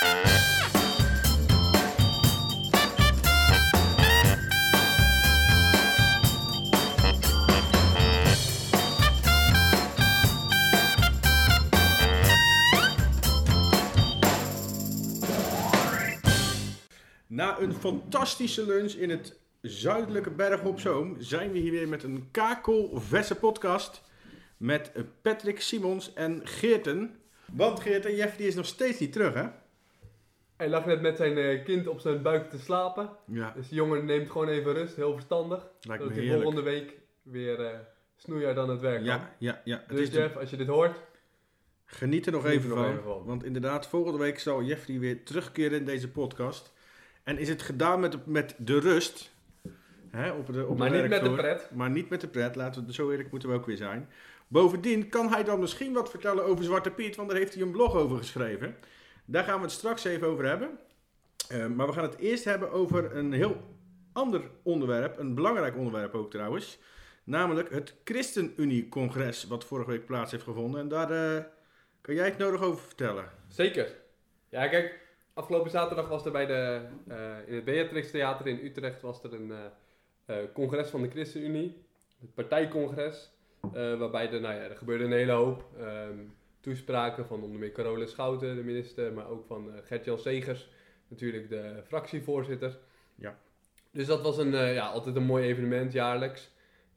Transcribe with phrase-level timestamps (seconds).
[0.00, 0.08] Na
[17.58, 23.34] een fantastische lunch in het zuidelijke Berg Zoom zijn we hier weer met een kakelverse
[23.34, 24.02] podcast
[24.56, 24.92] met
[25.22, 27.16] Patrick Simons en Geerten.
[27.52, 29.59] Want Geerten, Jeff die is nog steeds niet terug hè?
[30.60, 33.10] Hij lag net met zijn eh, kind op zijn buik te slapen.
[33.26, 35.66] Ja, Dus de jongen neemt gewoon even rust, heel verstandig.
[35.80, 36.92] lijkt Zodat hij volgende week
[37.22, 37.78] weer eh
[38.16, 39.04] snoeier dan het werk kan.
[39.04, 39.76] Ja, ja, ja.
[39.86, 41.00] Het Dus is de- Jeff, als je dit hoort,
[41.84, 43.24] Geniet er nog Geniet even er nog van, even van.
[43.24, 46.72] Want inderdaad, volgende week zal Jeffrey weer terugkeren in deze podcast.
[47.22, 49.30] En is het gedaan met, de- met de rust.
[50.10, 51.70] Hè, op de, op maar de niet met de pret.
[51.74, 54.08] Maar niet met de pret, laten we zo eerlijk moeten we ook weer zijn.
[54.48, 57.70] Bovendien kan hij dan misschien wat vertellen over Zwarte Piet, want daar heeft hij een
[57.70, 58.76] blog over geschreven.
[59.30, 60.78] Daar gaan we het straks even over hebben.
[61.48, 63.56] Eh, maar we gaan het eerst hebben over een heel
[64.12, 66.78] ander onderwerp, een belangrijk onderwerp ook trouwens.
[67.24, 70.80] Namelijk het ChristenUnie-congres, wat vorige week plaats heeft gevonden.
[70.80, 71.44] En daar eh,
[72.00, 73.24] kan jij het nodig over vertellen.
[73.48, 73.96] Zeker.
[74.48, 75.00] Ja, kijk,
[75.34, 79.32] afgelopen zaterdag was er bij de, eh, in het Beatrix Theater in Utrecht was er
[79.34, 79.52] een
[80.52, 81.84] congres van de ChristenUnie.
[82.20, 83.30] Het partijcongres.
[83.72, 85.64] waarbij er, nou ja, er gebeurde een hele hoop.
[85.78, 86.18] ehm,
[86.60, 90.68] toespraken van onder meer Carola Schouten, de minister, maar ook van eh, Gert-Jan Segers,
[91.08, 92.78] natuurlijk de fractievoorzitter.
[93.14, 93.38] Ja.
[93.92, 96.50] Dus dat was een, eh, ja, altijd een mooi evenement jaarlijks.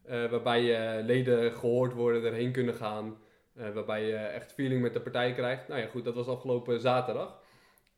[0.04, 3.16] eh, waarbij leden gehoord worden, erheen kunnen gaan.
[3.52, 5.68] Waarbij je echt feeling met de partij krijgt.
[5.68, 7.40] Nou ja, goed, dat was afgelopen zaterdag.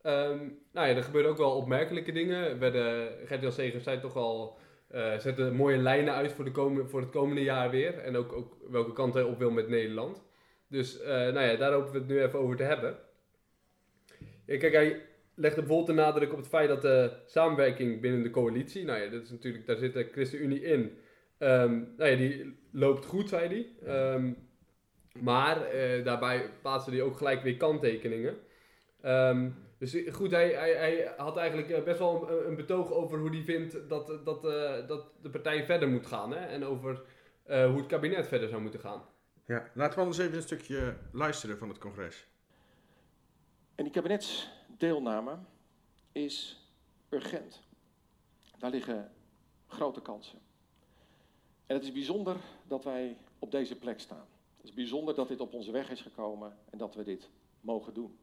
[0.02, 0.38] Ehm,
[0.72, 2.62] nou ja, er gebeurden ook wel opmerkelijke dingen.
[2.62, 7.00] Er Gert-Jan Segers zei toch al, eh zette mooie lijnen uit voor, de komen, voor
[7.00, 7.98] het komende jaar weer.
[7.98, 10.25] En ook, ook welke kant hij op wil met Nederland.
[10.68, 12.98] Dus eh, nou ja, daar hopen we het nu even over te hebben.
[14.46, 15.02] Kijk, hij
[15.34, 19.10] legde bijvoorbeeld de nadruk op het feit dat de samenwerking binnen de coalitie, nou ja,
[19.10, 20.98] dat is natuurlijk, daar zit de ChristenUnie in.
[21.38, 23.94] Ehm, nou ja, die loopt goed, zei hij.
[23.94, 24.32] Ehm,
[25.20, 28.36] maar eh, daarbij plaatste hij ook gelijk weer kanttekeningen.
[29.00, 33.30] Ehm, dus goed, hij, hij, hij had eigenlijk eh, best wel een, betoog over hoe
[33.30, 34.42] hij vindt dat, dat,
[34.88, 36.32] dat de partij verder moet gaan.
[36.32, 36.46] Hè?
[36.46, 37.02] En over
[37.46, 39.02] hoe het kabinet verder zou moeten gaan.
[39.46, 42.26] Ja, laten we anders even een stukje luisteren van het congres.
[43.74, 45.38] En die kabinetsdeelname
[46.12, 46.60] is
[47.08, 47.60] urgent.
[48.58, 49.12] Daar liggen
[49.66, 50.38] grote kansen.
[51.66, 52.36] En het is bijzonder
[52.66, 54.26] dat wij op deze plek staan.
[54.56, 57.28] Het is bijzonder dat dit op onze weg is gekomen en dat we dit
[57.60, 58.18] mogen doen.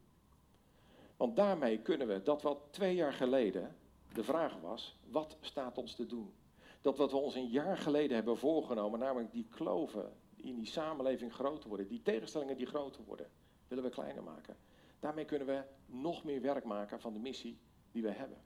[1.18, 3.76] Want daarmee kunnen we dat wat twee jaar geleden
[4.14, 6.34] de vraag was, wat staat ons te doen?
[6.82, 11.34] Dat wat we ons een jaar geleden hebben voorgenomen, namelijk die kloven in die samenleving
[11.34, 13.30] groter worden, die tegenstellingen die groter worden,
[13.68, 14.56] willen we kleiner maken.
[15.00, 17.60] Daarmee kunnen we nog meer werk maken van de missie
[17.92, 18.38] die we hebben.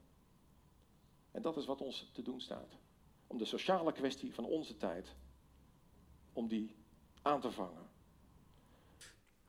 [1.30, 2.78] En dat is wat ons te doen staat.
[3.26, 5.14] Om de sociale kwestie van onze tijd,
[6.32, 6.74] om die
[7.22, 7.86] aan te vangen.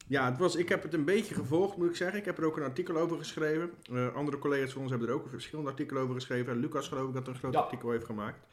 [0.07, 2.19] Ja, het was, ik heb het een beetje gevolgd, moet ik zeggen.
[2.19, 3.73] Ik heb er ook een artikel over geschreven.
[3.91, 6.53] Eh, andere collega's van ons hebben er ook verschillende artikelen over geschreven.
[6.53, 7.59] En Lucas geloof ik dat er een groot Ja.
[7.59, 8.45] artikel heeft gemaakt.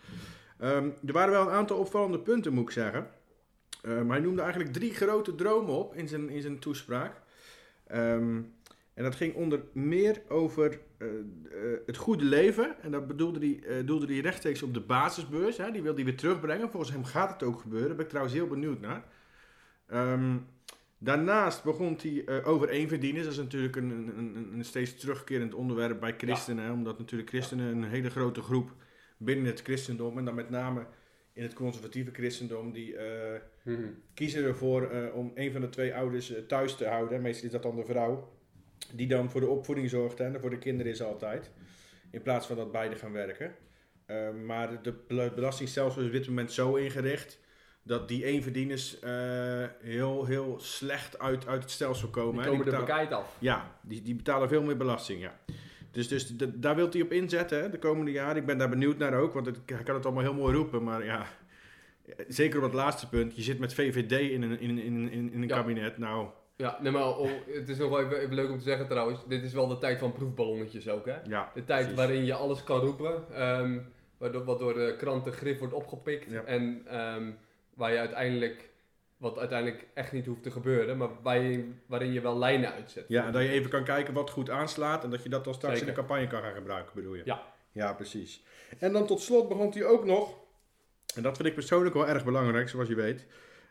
[0.58, 3.10] Ehm, er waren wel een aantal opvallende punten, moet ik zeggen.
[3.86, 7.20] Eh, maar hij noemde eigenlijk drie grote dromen op in zijn, in zijn toespraak.
[7.86, 8.40] Ehm,
[8.94, 12.82] en dat ging onder meer over eh, eh, het goede leven.
[12.82, 15.56] En dat bedoelde hij, doelde hij rechtstreeks op de basisbeurs.
[15.56, 15.70] Hè.
[15.70, 16.70] Die wil hij weer terugbrengen.
[16.70, 17.86] Volgens hem gaat het ook gebeuren.
[17.86, 19.04] Daar ben ik trouwens heel benieuwd naar.
[19.86, 20.36] Ehm,
[20.98, 23.24] daarnaast begon hij over eenverdieners.
[23.24, 26.72] Dat is natuurlijk een, een, een, steeds terugkerend onderwerp bij christenen.
[26.72, 28.72] Omdat natuurlijk christenen een hele grote groep
[29.16, 30.18] binnen het christendom.
[30.18, 30.86] En dan met name
[31.32, 32.72] in het conservatieve christendom.
[32.72, 32.96] Die
[33.66, 33.74] eh,
[34.14, 37.22] kiezen ervoor eh, om een van de twee ouders eh, thuis te houden.
[37.22, 38.32] Meestal is dat dan de vrouw.
[38.92, 41.50] Die dan voor de opvoeding zorgt en voor de kinderen is altijd.
[42.10, 43.54] In plaats van dat beide gaan werken.
[44.06, 47.38] Eh, maar de bel- belastingstelsel is op dit moment zo ingericht
[47.82, 52.34] dat die eenverdieners eh heel, heel slecht uit, uit het stelsel komen.
[52.34, 53.36] Die komen er betalen- bekijkt af.
[53.38, 55.38] ja, die, die betalen veel meer belasting, ja.
[55.90, 58.36] Dus, dus daar wil hij op inzetten hè, de komende jaren.
[58.36, 60.82] Ik ben daar benieuwd naar ook, want het, hij kan het allemaal heel mooi roepen.
[60.84, 61.26] Maar ja,
[62.28, 63.36] zeker op het laatste punt.
[63.36, 65.56] Je zit met VVD in een, in, in, in, in een Ja.
[65.56, 65.98] kabinet.
[65.98, 66.26] Nou,
[66.56, 67.04] Ja, nee, maar
[67.46, 69.20] het is nog wel even, even leuk om te zeggen trouwens.
[69.28, 71.16] Dit is wel de tijd van proefballonnetjes ook, hè?
[71.28, 71.50] ja.
[71.54, 71.96] De tijd precies.
[71.96, 73.78] waarin je alles kan roepen, ehm,
[74.18, 76.30] waardoor, wat door de kranten grif wordt opgepikt.
[76.30, 76.42] Ja.
[76.44, 77.30] En ehm,
[77.74, 78.70] waar je uiteindelijk,
[79.16, 83.04] wat uiteindelijk echt niet hoeft te gebeuren, maar waar je, waarin je wel lijnen uitzet.
[83.08, 85.04] Ja, en dat je even kan kijken wat goed aanslaat.
[85.04, 85.88] En dat je dat dan straks Zeker.
[85.88, 87.22] in de campagne kan gaan gebruiken, bedoel je?
[87.24, 87.42] Ja.
[87.72, 88.42] Ja, precies.
[88.78, 90.34] En dan tot slot begon hij ook nog,
[91.16, 93.26] en dat vind ik persoonlijk wel erg belangrijk, zoals je weet,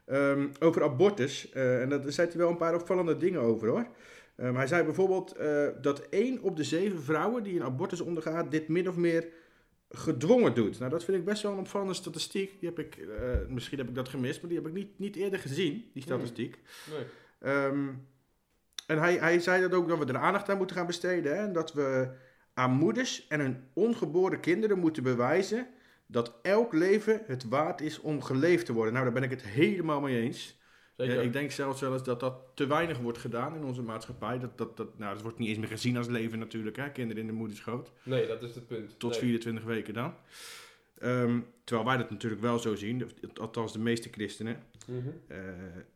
[0.06, 1.50] ehm, over abortus.
[1.50, 3.88] Eh, en daar zei hij wel een paar opvallende dingen over hoor.
[4.36, 8.52] Ehm, hij zei bijvoorbeeld eh, dat één op de zeven vrouwen die een abortus ondergaat,
[8.52, 9.28] dit min of meer
[9.90, 10.80] gedwongen doet.
[10.80, 12.60] Nou, dat vind ik best wel een opvallende statistiek.
[12.60, 15.16] Die heb ik, eh, misschien heb ik dat gemist, maar die heb ik niet, niet
[15.16, 16.60] eerder gezien, die statistiek.
[16.92, 17.06] Nee.
[17.40, 17.90] Ehm,
[18.88, 21.36] en hij, hij zei dat ook dat we er aandacht aan moeten gaan besteden.
[21.36, 21.44] Hè?
[21.44, 22.10] En dat we
[22.54, 25.68] aan moeders en hun ongeboren kinderen moeten bewijzen
[26.08, 28.94] dat elk leven het waard is om geleefd te worden.
[28.94, 30.58] Nou, daar ben ik het helemaal mee eens.
[30.98, 31.18] Zeker.
[31.20, 34.40] Eh, ik denk zelfs wel eens dat dat te weinig wordt gedaan in onze maatschappij.
[34.40, 36.92] Dat, dat, dat, nou, dat wordt niet eens meer gezien als leven natuurlijk, hè?
[36.92, 37.92] kinderen in de moederschoot.
[38.04, 39.00] nee, dat is het punt.
[39.00, 39.20] Tot Nee.
[39.20, 40.14] 24 weken dan.
[41.00, 44.64] Ehm, terwijl wij dat natuurlijk wel zo zien, althans de meeste christenen.
[44.88, 45.00] Mhm.
[45.28, 45.38] Eh,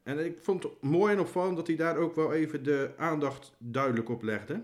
[0.04, 3.54] en ik vond het mooi en opvallend dat hij daar ook wel even de aandacht
[3.58, 4.64] duidelijk op legde.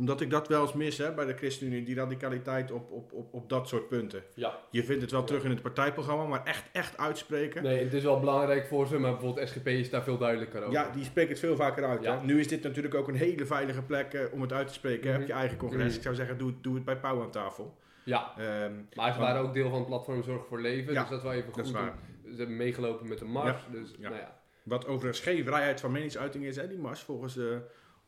[0.00, 3.34] Omdat ik dat wel eens mis hè, bij de ChristenUnie, die radicaliteit op, op, op,
[3.34, 4.22] op dat soort punten.
[4.34, 4.58] Ja.
[4.70, 7.62] Je vindt het wel terug in het partijprogramma, maar echt, echt uitspreken.
[7.62, 10.72] Nee, het is wel belangrijk voor ze, maar bijvoorbeeld SGP is daar veel duidelijker over.
[10.72, 12.02] Ja, die spreekt het veel vaker uit.
[12.02, 12.18] Ja.
[12.18, 12.24] Hè?
[12.24, 15.20] Nu is dit natuurlijk ook een hele veilige plek eh, om het uit te spreken.
[15.20, 15.86] Op je eigen congres.
[15.86, 15.96] Mhm.
[15.96, 17.78] Ik zou zeggen, doe, het- doe het bij Pauw aan tafel.
[18.04, 21.08] Ja, Ehm, maar ze waren ook deel van het platform Zorg voor Leven, Ja, dus
[21.10, 21.66] dat is wel even goed.
[21.66, 24.08] Ze hebben meegelopen met de mars, dus ja.
[24.08, 24.38] nou ja.
[24.62, 27.44] Wat overigens geen vrijheid van meningsuiting is, hè, die mars, volgens eh,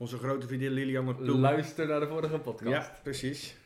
[0.02, 1.40] onze grote vriendin Lilianne Ploem.
[1.40, 2.70] Luister naar de vorige podcast.
[2.70, 3.56] Ja, precies.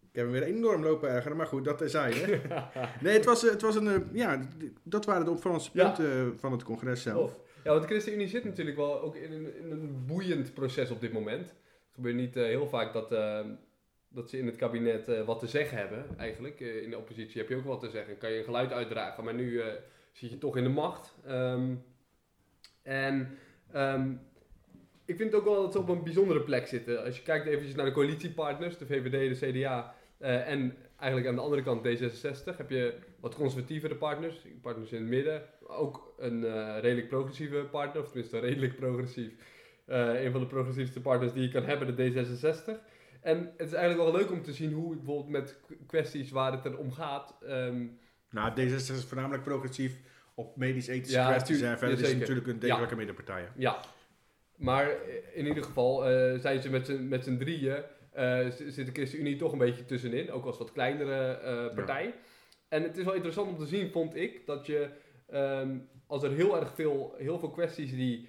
[0.00, 2.40] Ik heb hem weer enorm lopen ergeren, maar goed, dat terzijde.
[3.02, 4.48] nee, het was, eh, het was een, eh, ja,
[4.82, 7.30] dat waren de opvallendste punten eh, van het congres zelf.
[7.30, 7.38] Tof.
[7.64, 11.00] Ja, want de ChristenUnie zit natuurlijk wel ook in een, in een boeiend proces op
[11.00, 11.48] dit moment.
[11.48, 13.40] Het gebeurt niet heel vaak dat, eh,
[14.08, 16.60] dat ze in het kabinet wat te zeggen hebben, eigenlijk.
[16.60, 19.24] In de oppositie heb je ook wat te zeggen, kan je een geluid uitdragen.
[19.24, 19.62] Maar nu
[20.12, 21.14] zit je toch in de macht.
[21.26, 21.74] Ehm,
[22.82, 23.38] en
[23.72, 24.12] ehm,
[25.04, 27.04] ik vind ook wel dat ze op een bijzondere plek zitten.
[27.04, 31.34] Als je kijkt eventjes naar de coalitiepartners, de VVD, de CDA eh, en eigenlijk aan
[31.34, 35.42] de andere kant D66, heb je wat conservatievere partners, partners in het midden.
[35.66, 39.32] Ook een eh, redelijk progressieve partner, of tenminste redelijk progressief.
[39.84, 42.80] Eh, een van de progressiefste partners die je kan hebben, de D66.
[43.20, 46.52] En het is eigenlijk wel leuk om te zien hoe het bijvoorbeeld met kwesties waar
[46.52, 47.36] het er om gaat.
[47.46, 47.86] ehm,
[48.30, 50.00] Nou, D66 is voornamelijk progressief
[50.34, 51.60] op medisch-ethische Ja, kwesties.
[51.60, 53.40] En verder is het natuurlijk een degelijke middenpartij.
[53.40, 53.46] hè.
[53.56, 53.80] Ja,
[54.62, 54.96] maar
[55.32, 57.82] in ieder geval eh, zijn ze met z'n, met z'n drieën,
[58.12, 62.14] eh, zit de ChristenUnie toch een beetje tussenin, ook als wat kleinere eh, partij.
[62.68, 64.88] En het is wel interessant om te zien, vond ik, dat je,
[65.28, 68.28] ehm, als er heel erg veel, heel veel kwesties die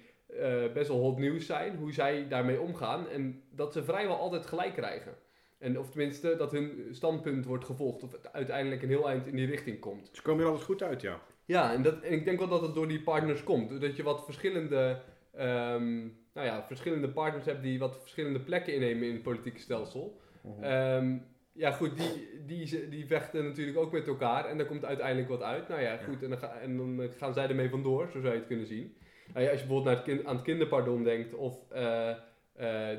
[0.74, 4.74] best wel hot nieuws zijn, hoe zij daarmee omgaan en dat ze vrijwel altijd gelijk
[4.74, 5.14] krijgen.
[5.58, 9.36] En, of tenminste, dat hun standpunt wordt gevolgd of het uiteindelijk een heel eind in
[9.36, 10.08] die richting komt.
[10.12, 11.20] Ze komen er altijd goed uit, ja.
[11.44, 13.80] Ja, en, dat, en ik denk wel dat het door die partners komt.
[13.80, 15.02] Dat je wat verschillende,
[15.36, 16.00] ehm,
[16.34, 20.20] nou ja, verschillende partners hebt die wat verschillende plekken innemen in het politieke stelsel.
[20.60, 21.16] Ehm,
[21.52, 25.42] ja, goed, die, die, die vechten natuurlijk ook met elkaar en daar komt uiteindelijk wat
[25.42, 25.68] uit.
[25.68, 28.38] Nou ja, goed, en dan, ga- en dan gaan zij ermee vandoor, zo zou je
[28.38, 28.96] het kunnen zien.
[29.32, 32.16] Nou ja, als je bijvoorbeeld naar het kind, aan het kinderpardon denkt of eh, eh,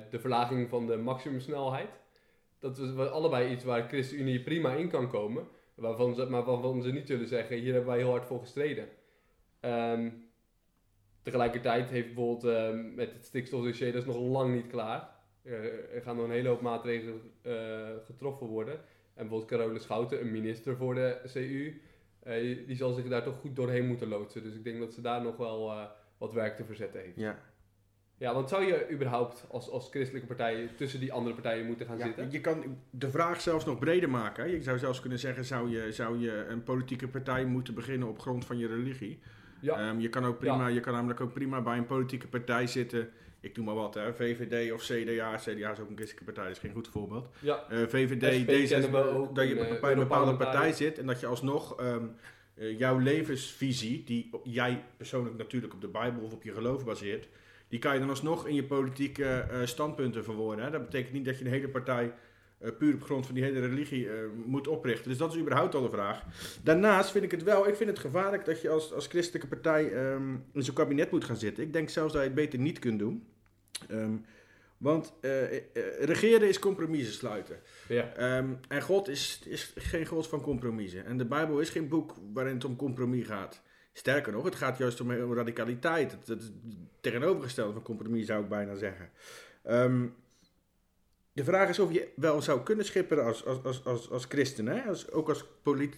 [0.10, 1.90] de verlaging van de maximumsnelheid.
[2.60, 5.48] Dat is allebei iets waar de ChristenUnie prima in kan komen.
[5.76, 8.88] Waarvan ze, maar waarvan ze niet zullen zeggen, hier hebben wij heel hard voor gestreden.
[9.60, 10.10] Ehm,
[11.26, 15.10] tegelijkertijd heeft bijvoorbeeld ehm, met het stikstofdossier, dat is nog lang niet klaar.
[15.44, 15.54] Eh,
[15.96, 17.54] er gaan nog een hele hoop maatregelen eh,
[18.06, 18.74] getroffen worden.
[18.74, 21.82] En bijvoorbeeld Carole Schouten, een minister voor de CU,
[22.20, 24.44] eh, die zal zich daar toch goed doorheen moeten loodsen.
[24.44, 25.74] Dus ik denk dat ze daar nog wel
[26.18, 27.16] wat werk te verzetten heeft.
[27.16, 27.40] Ja.
[28.18, 31.98] Ja, want zou je überhaupt als, als christelijke partij tussen die andere partijen moeten gaan
[31.98, 32.32] Ja, zitten?
[32.32, 34.50] je kan de vraag zelfs nog breder maken.
[34.50, 38.20] Je zou zelfs kunnen zeggen, zou je, zou je een politieke partij moeten beginnen op
[38.20, 39.20] grond van je religie?
[39.60, 39.90] Ja.
[39.90, 43.10] Ehm, je, kan ook prima, je kan namelijk ook prima bij een politieke partij zitten.
[43.40, 45.36] Ik noem maar wat, hè, VVD of CDA.
[45.36, 47.28] CDA is ook een christelijke partij, dat is geen goed voorbeeld.
[47.40, 51.00] Ja, Eh, VVD, SP D66, kennen we ook, dat je bij een bepaalde partij zit
[51.00, 52.06] en dat je alsnog ehm,
[52.56, 57.28] eh, jouw levensvisie, die jij persoonlijk natuurlijk op de Bijbel of op je geloof baseert,
[57.68, 60.66] die kan je dan alsnog in je politieke eh, standpunten verwoorden.
[60.66, 60.72] Hè.
[60.72, 62.14] Dat betekent niet dat je een hele partij
[62.66, 65.10] eh, puur op grond van die hele religie eh, moet oprichten.
[65.10, 66.24] Dus dat is überhaupt al de vraag.
[66.64, 69.92] Daarnaast vind ik het wel, ik vind het gevaarlijk dat je als, als christelijke partij
[69.94, 71.64] ehm, in zo'n kabinet moet gaan zitten.
[71.64, 73.28] Ik denk zelfs dat je het beter niet kunt doen.
[73.90, 74.14] Ehm,
[74.78, 75.32] want eh,
[76.00, 77.60] regeren is compromissen sluiten.
[77.88, 78.14] ja.
[78.14, 81.06] Ehm, en God is, is geen God van compromissen.
[81.06, 83.62] En de Bijbel is geen boek waarin het om compromis gaat.
[83.94, 86.12] Sterker nog, het gaat juist om, om radicaliteit.
[86.12, 86.52] Het, het
[87.02, 89.10] tegenovergestelde van compromis zou ik bijna zeggen.
[91.36, 94.68] De vraag is of je wel zou kunnen schipperen als, als, als, als, als christen,
[94.68, 94.82] hè?
[94.82, 95.46] Als, ook als,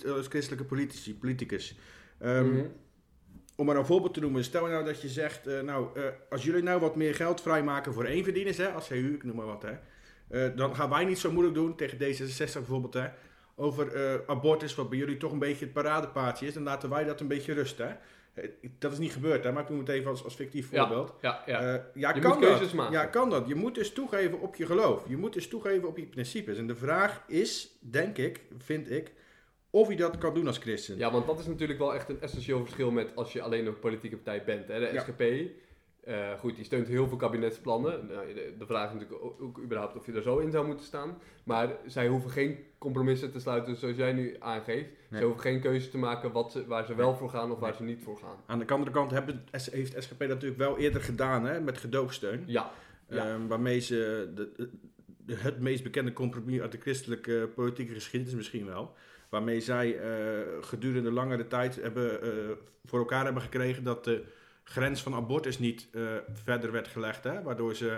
[0.06, 1.77] als christelijke politici, politicus.
[2.20, 2.65] Ehm, Mhm.
[3.56, 6.44] Om maar een voorbeeld te noemen, stel nou dat je zegt, eh, nou, eh, als
[6.44, 9.62] jullie nou wat meer geld vrijmaken voor eenverdieners, hè, als CU, ik noem maar wat,
[9.62, 9.74] hè,
[10.27, 13.08] eh, dan gaan wij niet zo moeilijk doen, tegen D66 bijvoorbeeld, hè,
[13.59, 17.03] over eh, abortus, wat bij jullie toch een beetje het paradepaardje is, dan laten wij
[17.03, 17.87] dat een beetje rusten.
[17.87, 17.93] Hè.
[18.41, 18.49] Eh,
[18.79, 21.13] Dat is niet gebeurd, hè, maar ik noem het even als, als fictief voorbeeld.
[21.21, 21.59] Ja, ja.
[21.61, 22.73] Eh, ja, Je kan moet keuzes dat.
[22.75, 22.93] maken.
[22.93, 23.47] Ja, kan dat.
[23.47, 25.03] Je moet dus toegeven op je geloof.
[25.07, 26.57] Je moet dus toegeven op je principes.
[26.57, 29.11] En de vraag is, denk ik, vind ik,
[29.69, 30.97] of je dat kan doen als christen.
[30.97, 33.79] Ja, want dat is natuurlijk wel echt een essentieel verschil met als je alleen een
[33.79, 34.67] politieke partij bent.
[34.67, 34.79] Hè?
[34.79, 35.01] De Ja.
[35.01, 35.23] SGP,
[36.07, 38.07] eh, goed, die steunt heel veel kabinetsplannen.
[38.07, 40.65] Nou, de, de vraag is natuurlijk ook, ook überhaupt of je er zo in zou
[40.67, 41.17] moeten staan.
[41.43, 44.89] Maar zij hoeven geen compromissen te sluiten zoals jij nu aangeeft.
[45.09, 45.19] Nee.
[45.19, 47.75] Ze hoeven geen keuze te maken wat ze, waar ze wel voor gaan of waar
[47.75, 48.35] ze niet voor gaan.
[48.45, 52.43] Aan de andere kant hebben, heeft SGP dat natuurlijk wel eerder gedaan, hè, met gedoogsteun.
[52.45, 52.71] Ja,
[53.09, 53.27] ja.
[53.33, 58.65] Ehm, waarmee ze de, de- het meest bekende compromis uit de christelijke politieke geschiedenis misschien
[58.65, 58.93] wel.
[59.29, 60.09] Waarmee zij eh,
[60.61, 62.29] gedurende langere tijd hebben, eh,
[62.85, 64.23] voor elkaar hebben gekregen dat de
[64.69, 66.01] grens van abortus niet eh,
[66.33, 67.24] verder werd gelegd.
[67.24, 67.41] Hè?
[67.41, 67.89] Waardoor ze,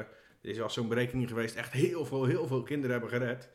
[0.41, 3.49] er is wel zo'n berekening geweest, echt heel veel, heel veel kinderen hebben gered.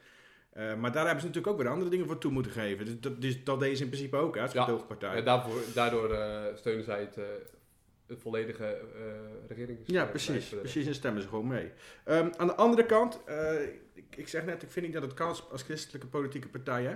[0.50, 2.84] Eh, maar daar hebben ze natuurlijk ook weer andere dingen voor toe moeten geven.
[2.84, 4.64] Dus dat, dus dat deed ze in principe ook hè, als Ja.
[4.64, 5.16] gedoogpartij.
[5.16, 7.16] Ja, daarvoor, daardoor eh, steunen zij het,
[8.06, 8.80] het volledige
[9.48, 9.78] regering.
[9.84, 10.48] Ja, precies.
[10.48, 11.70] Precies, en stemmen ze gewoon mee.
[12.04, 13.20] Ehm, aan de andere kant,
[13.94, 16.84] ik, ik zeg net, ik vind niet dat het kan als, als christelijke politieke partij.
[16.84, 16.94] Hè?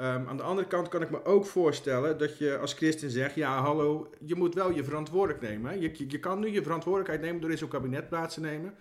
[0.00, 3.34] Ehm, aan de andere kant kan ik me ook voorstellen dat je als christen zegt,
[3.34, 5.80] ja hallo, je moet wel je verantwoordelijk nemen.
[5.80, 8.74] Je, je, kan nu je verantwoordelijkheid nemen door in zo'n kabinet plaats te nemen.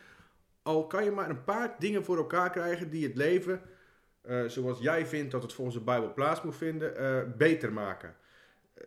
[0.62, 3.62] Al kan je maar een paar dingen voor elkaar krijgen die het leven,
[4.22, 8.16] eh, zoals jij vindt dat het volgens de Bijbel plaats moet vinden, eh, beter maken.
[8.74, 8.84] Eh,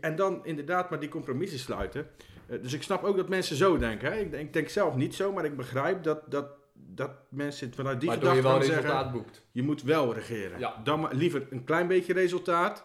[0.00, 2.06] en dan inderdaad maar die compromissen sluiten.
[2.46, 4.12] Dus ik snap ook dat mensen zo denken.
[4.12, 4.18] Hè?
[4.18, 8.00] Ik, denk- ik denk zelf niet zo, maar ik begrijp dat, dat, dat mensen vanuit
[8.00, 9.12] die Waardoor je wel resultaat zeggen...
[9.12, 9.42] boekt.
[9.50, 10.58] Je moet wel regeren.
[10.58, 10.80] Ja.
[10.84, 12.84] Dan maar liever een klein beetje resultaat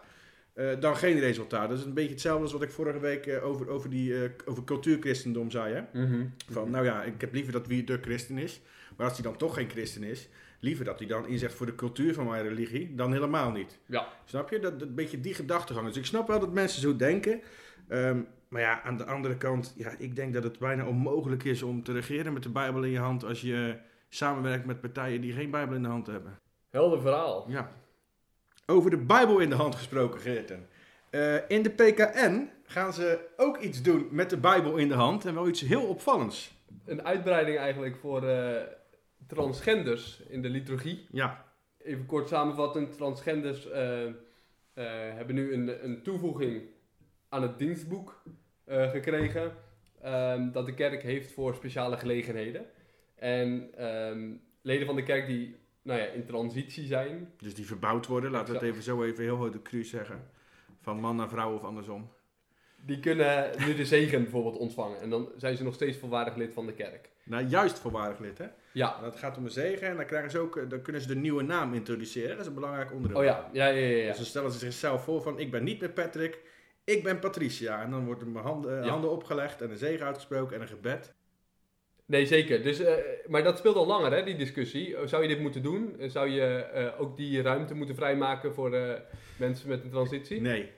[0.53, 1.69] eh, dan geen resultaat.
[1.69, 4.29] Dat is een beetje hetzelfde als wat ik vorige week eh, over, over, die, eh,
[4.45, 5.73] over cultuurchristendom zei.
[5.73, 6.01] Hè?
[6.01, 6.25] Mhm.
[6.49, 8.61] Van, nou ja, ik heb liever dat wie de christen is.
[8.97, 10.29] Maar als hij dan toch geen christen is,
[10.59, 13.79] liever dat hij dan inzegt voor de cultuur van mijn religie, dan helemaal niet.
[13.85, 14.07] Ja.
[14.25, 14.59] Snap je?
[14.59, 15.87] Dat, dat een beetje die gedachtegang.
[15.87, 17.41] Dus ik snap wel dat mensen zo denken.
[17.87, 18.19] Ehm,
[18.49, 21.83] maar ja, aan de andere kant, ja, ik denk dat het bijna onmogelijk is om
[21.83, 23.77] te regeren met de Bijbel in je hand als je
[24.09, 26.39] samenwerkt met partijen die geen Bijbel in de hand hebben.
[26.69, 27.45] Helder verhaal.
[27.47, 27.71] Ja.
[28.65, 30.67] Over de Bijbel in de hand gesproken, Geerten.
[31.09, 35.25] Eh, in de PKN gaan ze ook iets doen met de Bijbel in de hand
[35.25, 36.51] en wel iets heel opvallends.
[36.85, 38.61] Een uitbreiding eigenlijk voor eh,
[39.27, 41.07] transgenders in de liturgie.
[41.11, 41.45] Ja,
[41.77, 44.11] Even kort samenvattend, transgenders eh,
[45.15, 46.61] hebben nu een, een toevoeging
[47.29, 48.23] aan het dienstboek
[48.63, 49.53] eh, gekregen.
[50.01, 52.65] ehm, dat de kerk heeft voor speciale gelegenheden.
[53.15, 54.31] En ehm,
[54.61, 57.33] leden van de kerk die nou ja, in transitie zijn.
[57.37, 60.29] dus die verbouwd worden, laten we het even zo even heel de cru zeggen.
[60.81, 62.09] Van man naar vrouw of andersom.
[62.85, 65.01] Die kunnen nu de zegen bijvoorbeeld ontvangen.
[65.01, 67.09] En dan zijn ze nog steeds volwaardig lid van de kerk.
[67.23, 68.45] Nou, juist voorwaardig lid, hè?
[68.71, 68.97] Ja.
[68.97, 71.07] En dat gaat om een zegen en dan, krijgen ze ook, eh, dan kunnen ze
[71.07, 72.29] de nieuwe naam introduceren.
[72.29, 73.17] Dat is een belangrijk onderdeel.
[73.17, 73.97] Oh ja, ja, ja, ja.
[73.97, 74.07] ja.
[74.07, 76.39] Dus dan stellen ze zichzelf voor van, ik ben niet meer Patrick,
[76.89, 77.81] ik ben Patricia.
[77.81, 78.89] En dan worden mijn handen, Ja.
[78.89, 81.13] handen opgelegd en een zegen uitgesproken en een gebed.
[82.05, 82.63] Nee, zeker.
[82.63, 82.95] Dus, eh,
[83.27, 85.07] maar dat speelt al langer, hè, die discussie.
[85.07, 85.95] Zou je dit moeten doen?
[85.99, 88.99] Zou je eh, ook die ruimte moeten vrijmaken voor eh,
[89.37, 90.41] mensen met een transitie?
[90.41, 90.71] Nee.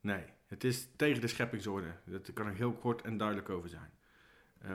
[0.00, 0.24] Nee.
[0.46, 1.86] Het is tegen de scheppingsorde.
[2.04, 3.90] Daar kan ik heel kort en duidelijk over zijn.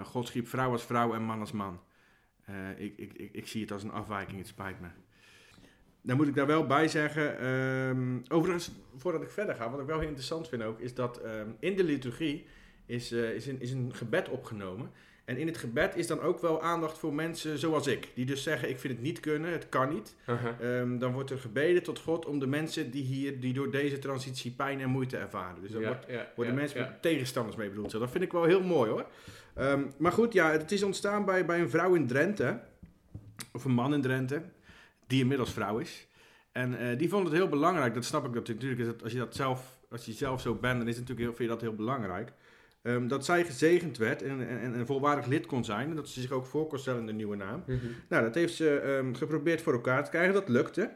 [0.03, 1.81] God schiep vrouw als vrouw en man als man.
[2.77, 4.87] Ik, ik, ik, ik zie het als een afwijking, het spijt me.
[6.07, 9.85] Dan moet ik daar wel bij zeggen, ehm, overigens, voordat ik verder ga, wat ik
[9.85, 12.45] wel heel interessant vind ook, is dat ehm, in de liturgie
[12.85, 14.91] is, eh, is, een, is een gebed opgenomen.
[15.25, 18.43] En in het gebed is dan ook wel aandacht voor mensen zoals ik, die dus
[18.43, 20.15] zeggen, ik vind het niet kunnen, het kan niet.
[20.29, 20.79] Uh-huh.
[20.79, 23.99] Ehm, dan wordt er gebeden tot God om de mensen die hier, die door deze
[23.99, 25.61] transitie pijn en moeite ervaren.
[25.61, 27.91] Dus dan Ja, wordt, ja, worden ja, mensen met tegenstanders mee bedoeld.
[27.91, 29.05] Dat vind ik wel heel mooi hoor.
[29.97, 32.59] Maar goed, ja, het is ontstaan bij, bij een vrouw in Drenthe,
[33.53, 34.41] of een man in Drenthe,
[35.07, 36.07] die inmiddels vrouw is.
[36.51, 39.11] En eh, die vond het heel belangrijk, dat snap ik dat natuurlijk, is dat als
[39.11, 41.55] je dat zelf, als je zelf zo bent, dan is het natuurlijk heel, vind je
[41.55, 42.33] dat heel belangrijk.
[42.87, 45.89] Ehm, dat zij gezegend werd en, en, en een volwaardig lid kon zijn.
[45.89, 47.63] En dat ze zich ook voor kon stellen in de nieuwe naam.
[47.65, 47.77] Mhm.
[48.09, 50.33] Nou, dat heeft ze ehm, geprobeerd voor elkaar te krijgen.
[50.33, 50.91] Dat lukte.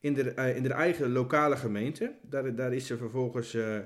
[0.00, 2.14] In de, eh, in de eigen lokale gemeente.
[2.22, 3.78] Daar, daar is ze vervolgens eh,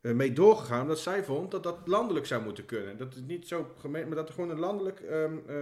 [0.00, 0.82] mee doorgegaan.
[0.82, 2.96] Omdat zij vond dat dat landelijk zou moeten kunnen.
[2.96, 5.56] Dat is niet zo gemeen, maar dat er gewoon een landelijk ehm, eh,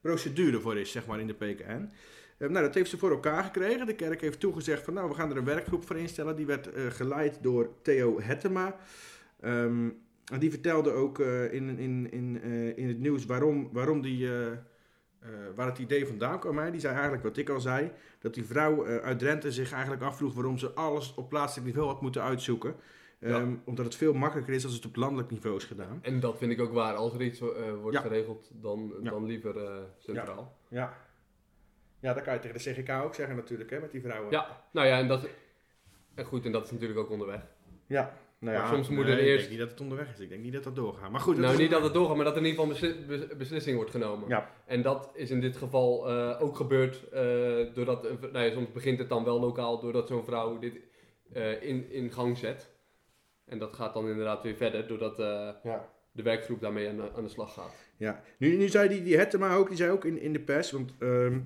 [0.00, 1.90] procedure voor is, zeg maar, in de PKN.
[2.38, 3.86] Eh, nou, dat heeft ze voor elkaar gekregen.
[3.86, 6.36] De kerk heeft toegezegd van, nou, we gaan er een werkgroep voor instellen.
[6.36, 8.76] Die werd eh, geleid door Theo Hettema.
[9.40, 9.88] Ehm,
[10.32, 14.28] en die vertelde ook eh, in, in, in, eh, in het nieuws waarom, waarom die...
[15.54, 16.58] waar het idee vandaan kwam.
[16.58, 16.70] Hè.
[16.70, 17.90] Die zei eigenlijk wat ik al zei.
[18.18, 22.02] Dat die vrouw uit Drenthe zich eigenlijk afvroeg waarom ze alles op plaatselijk niveau had
[22.02, 22.74] moeten uitzoeken.
[23.18, 23.28] Ja.
[23.28, 25.98] Ehm, Omdat het veel makkelijker is als het op landelijk niveau is gedaan.
[26.02, 26.94] En dat vind ik ook waar.
[26.94, 27.40] Als er iets
[27.80, 28.00] wordt Ja.
[28.02, 29.10] geregeld, dan, Ja.
[29.10, 30.56] dan liever eh, centraal.
[30.68, 30.96] Ja.
[32.00, 34.30] Ja, dat kan je tegen de CGK ook zeggen natuurlijk, hè, met die vrouwen.
[34.30, 34.62] Ja.
[34.72, 35.28] nou ja, en dat,
[36.14, 37.40] en goed, en dat is natuurlijk ook onderweg.
[37.86, 38.12] Ja.
[38.38, 40.18] Nou Maar soms moet er nee, Ik eerst- denk niet dat het onderweg is.
[40.20, 41.10] Ik denk niet dat dat doorgaat.
[41.10, 42.76] Maar goed, dat nou, is- niet dat het doorgaat, maar dat er in ieder geval
[42.88, 44.28] een besli- bes- beslissing wordt genomen.
[44.28, 44.50] Ja.
[44.66, 47.22] En dat is in dit geval eh, ook gebeurd eh,
[47.74, 50.78] doordat, nou ja, soms begint het dan wel lokaal doordat zo'n vrouw dit
[51.60, 52.70] in, in gang zet.
[53.46, 55.88] En dat gaat dan inderdaad weer verder doordat eh, Ja.
[56.12, 57.74] de werkgroep daarmee aan, de- aan de slag gaat.
[57.96, 60.70] Ja, nu, nu zei die, die Hettema ook, die zei ook in, in de pers,
[60.70, 61.40] want ehm,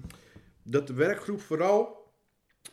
[0.63, 1.99] dat de werkgroep vooral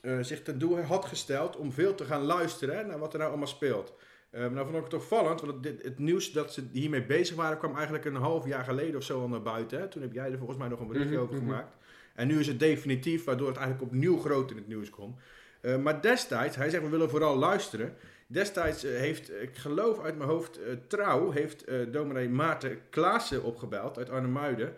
[0.01, 3.17] eh, zich ten doel had gesteld om veel te gaan luisteren hè, naar wat er
[3.19, 3.93] nou allemaal speelt.
[4.31, 7.57] Ehm nou vond ik het opvallend, want het, het nieuws dat ze hiermee bezig waren
[7.57, 9.79] kwam eigenlijk een half jaar geleden of zo al naar buiten.
[9.79, 9.88] Hè.
[9.88, 11.46] Toen heb jij er volgens mij nog een berichtje Mhm, over mhm.
[11.46, 11.75] gemaakt.
[12.15, 15.19] En nu is het definitief, waardoor het eigenlijk opnieuw groot in het nieuws komt.
[15.62, 17.96] Eh, maar destijds, hij zegt we willen vooral luisteren.
[18.27, 23.43] Destijds eh, heeft, ik geloof uit mijn hoofd, eh, Trouw, heeft eh dominee Maarten Klaassen
[23.43, 24.74] opgebeld uit Arnhemuiden.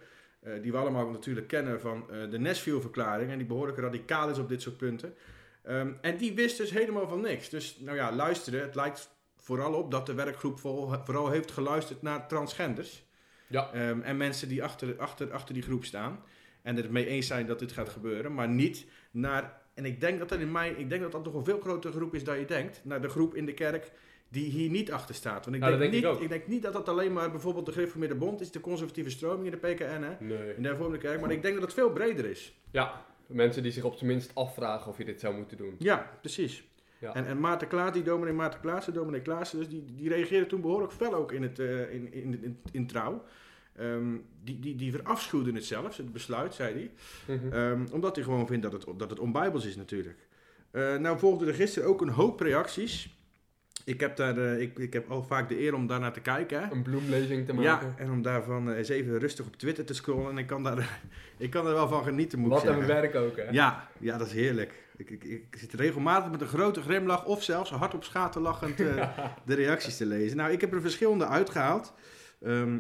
[0.62, 3.32] die we allemaal natuurlijk kennen van de Nashville-verklaring.
[3.32, 5.14] En die behoorlijk radicaal is op dit soort punten.
[5.64, 7.50] Ehm, en die wist dus helemaal van niks.
[7.50, 8.62] Dus nou ja, luisteren.
[8.62, 13.04] Het lijkt vooral op dat de werkgroep vooral heeft geluisterd naar transgenders.
[13.48, 13.72] Ja.
[13.74, 16.24] Ehm, en mensen die achter, achter, achter die groep staan.
[16.62, 18.34] En het mee eens zijn dat dit gaat gebeuren.
[18.34, 19.59] Maar niet naar.
[19.74, 20.80] En ik denk dat dat in mijn.
[20.80, 22.82] Ik denk dat dat nog een veel grotere groep is dan je denkt.
[22.84, 23.92] Naar de groep in de kerk
[24.30, 25.44] die hier niet achter staat.
[25.46, 28.16] Want ik, Nou, denk, niet, ik denk niet dat dat alleen maar bijvoorbeeld de Gereformeerde
[28.16, 28.52] Bond is.
[28.52, 29.84] De conservatieve stroming in de PKN.
[30.04, 30.56] Hè, Nee.
[30.56, 31.22] in de hervormde kerk.
[31.22, 32.56] Maar ik denk dat het veel breder is.
[32.72, 35.76] Ja, mensen die zich op zijn minst afvragen of je dit zou moeten doen.
[35.78, 36.64] Ja, precies.
[37.00, 37.14] Ja.
[37.16, 40.62] En, en Maarten Klaas, die dominee Maarten Klaassen, dominee Klaassen, dus die, die reageerde toen
[40.62, 43.24] behoorlijk fel ook in, het, eh, in, in, in, in trouw.
[43.76, 46.92] Ehm, die, die, die verafschuwde het zelfs, het besluit, zei hij.
[47.36, 47.54] Mhm.
[47.54, 50.28] Ehm, omdat hij gewoon vindt dat het, dat het onbijbels is natuurlijk.
[50.72, 53.18] Eh, nou volgden er gisteren ook een hoop reacties.
[53.90, 56.64] Ik heb, daar, eh, ik, ik heb al vaak de eer om daarnaar te kijken.
[56.64, 56.72] Hè?
[56.72, 57.88] Een bloemlezing te maken.
[57.88, 60.32] Ja, en om daarvan eh, eens even rustig op Twitter te scrollen.
[60.32, 61.02] En ik kan daar,
[61.38, 63.50] ik kan er wel van genieten, moet Wat een werk ook, hè?
[63.52, 64.74] Ja, ja, dat is heerlijk.
[64.98, 69.54] Ik, ik, ik zit regelmatig met een grote grimlach of zelfs hardop schaterlachend eh, de
[69.54, 70.38] reacties te lezen.
[70.38, 71.94] Nou, ik heb er verschillende uitgehaald.
[72.42, 72.80] Ehm,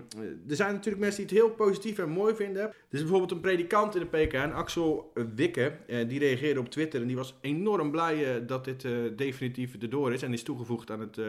[0.49, 2.61] er zijn natuurlijk mensen die het heel positief en mooi vinden.
[2.61, 6.69] Er is bijvoorbeeld een predikant in de PKN, Axel eh, Wikke, eh, die reageerde op
[6.69, 10.43] Twitter en die was enorm blij eh, dat dit eh, definitief erdoor is en is
[10.43, 11.25] toegevoegd aan het eh,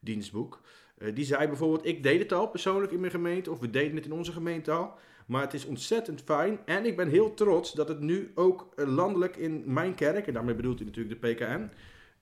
[0.00, 0.60] dienstboek.
[0.98, 3.96] Eh, die zei bijvoorbeeld, ik deed het al persoonlijk in mijn gemeente, of we deden
[3.96, 4.94] het in onze gemeente al.
[5.26, 8.86] Maar het is ontzettend fijn en ik ben heel trots dat het nu ook eh,
[8.86, 11.70] landelijk in mijn kerk, en daarmee bedoelt hij natuurlijk de PKN,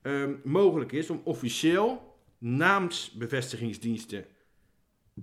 [0.03, 4.25] ehm, mogelijk is om officieel naamsbevestigingsdiensten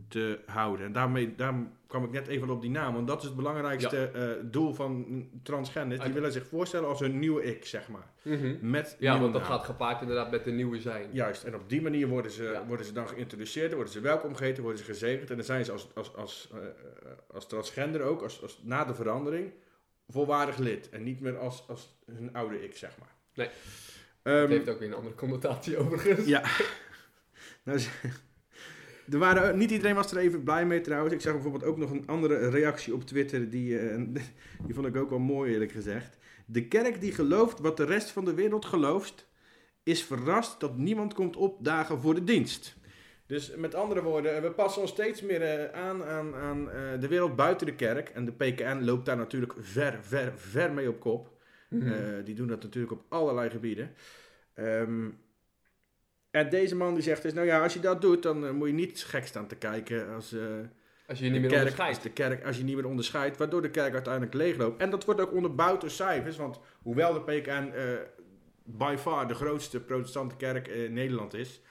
[0.08, 0.86] te houden.
[0.86, 3.97] En daarmee, daarom kwam ik net even op die naam, want dat is het belangrijkste
[4.12, 5.06] eh, doel van
[5.43, 5.95] transgenders.
[5.95, 8.12] Die Uit- willen zich voorstellen als een nieuwe ik, zeg maar.
[8.21, 8.56] Mhm.
[8.69, 9.51] Met Ja, want dat naam.
[9.51, 11.10] gaat gepaard inderdaad met de nieuwe zijn.
[11.12, 12.65] Juist, en op die manier worden ze, Ja.
[12.65, 15.30] worden ze dan geïntroduceerd, worden ze welkom geheten, worden ze gezegend.
[15.30, 16.60] En dan zijn ze als, als, als, eh,
[17.34, 19.51] als transgender ook, als, als, na de verandering,
[20.08, 20.89] volwaardig lid.
[20.89, 23.15] En niet meer als, als hun oude ik, zeg maar.
[23.34, 23.49] Nee.
[24.23, 26.25] Het heeft ook weer een andere connotatie overigens.
[26.27, 26.43] ja.
[27.63, 27.80] nou,
[29.10, 31.14] er waren, niet iedereen was er even blij mee trouwens.
[31.14, 33.50] Ik zag bijvoorbeeld ook nog een andere reactie op Twitter.
[33.50, 33.98] Die, eh,
[34.66, 36.18] die vond ik ook wel mooi eerlijk gezegd.
[36.46, 39.28] De kerk die gelooft wat de rest van de wereld gelooft,
[39.84, 42.76] is verrast dat niemand komt opdagen voor de dienst.
[43.32, 47.08] Dus met andere woorden, we passen ons steeds meer eh, aan aan, aan eh, de
[47.08, 48.10] wereld buiten de kerk.
[48.10, 51.30] En de PKN loopt daar natuurlijk ver, ver, ver mee op kop.
[51.70, 51.92] Mhm.
[51.92, 53.92] Eh, die doen dat natuurlijk op allerlei gebieden.
[54.54, 55.10] Ehm,
[56.32, 58.67] en deze man die zegt dus, nou ja, als je dat doet, dan eh, moet
[58.67, 60.39] je niet gek staan te kijken als, eh,
[61.08, 61.94] Als je je niet de meer kerk, onderscheidt.
[61.96, 64.82] als de kerk, als je niet meer onderscheidt, waardoor de kerk uiteindelijk leegloopt.
[64.82, 67.84] En dat wordt ook onderbouwd door cijfers, want hoewel de PKN eh
[68.63, 71.62] by far de grootste protestante kerk in Nederland is,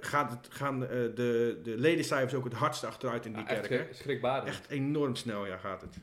[0.00, 1.12] gaat het, gaan de,
[1.62, 3.70] de ledencijfers ook het hardst achteruit in die Ja, echt kerk.
[3.80, 3.84] hè?
[3.84, 4.48] schrik- schrikbarend.
[4.48, 5.96] Echt enorm snel, ja, gaat het.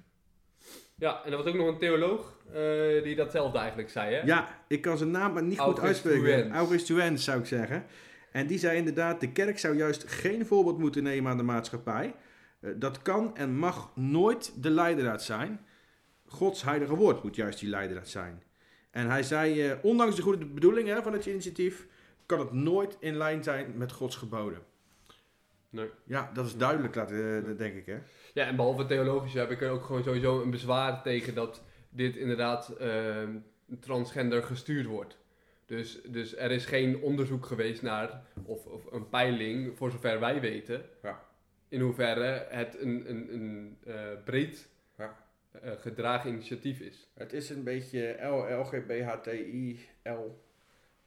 [0.97, 4.21] Ja, en er was ook nog een theoloog eh, die datzelfde eigenlijk zei, hè?
[4.21, 6.51] Ja, ik kan zijn naam maar niet goed uitspreken.
[6.51, 7.85] August zou ik zeggen.
[8.31, 12.15] En die zei inderdaad, de kerk zou juist geen voorbeeld moeten nemen aan de maatschappij.
[12.59, 15.65] Eh, dat kan en mag nooit de leidraad zijn.
[16.25, 18.43] Gods heilige woord moet juist die leidraad zijn.
[18.91, 21.87] En hij zei, eh, ondanks de goede bedoelingen hè, van het initiatief,
[22.25, 24.59] kan het nooit in lijn zijn met Gods geboden.
[25.69, 25.89] Nee.
[26.03, 27.09] Ja, dat is duidelijk, laat,
[27.45, 27.85] dat denk ik.
[27.85, 27.97] Hè?
[28.35, 32.15] Ja, en behalve theologische heb ik er ook gewoon sowieso een bezwaar tegen dat dit
[32.15, 33.37] inderdaad ehm,
[33.79, 35.17] transgender gestuurd wordt.
[35.65, 40.39] Dus, dus er is geen onderzoek geweest naar, of, of een peiling, voor zover wij
[40.41, 41.21] weten, Ja.
[41.67, 45.17] in hoeverre het een, een, een eh, breed Ja.
[45.51, 47.09] eh, gedragen initiatief is.
[47.13, 50.09] Het is een beetje L, LGBTI, L,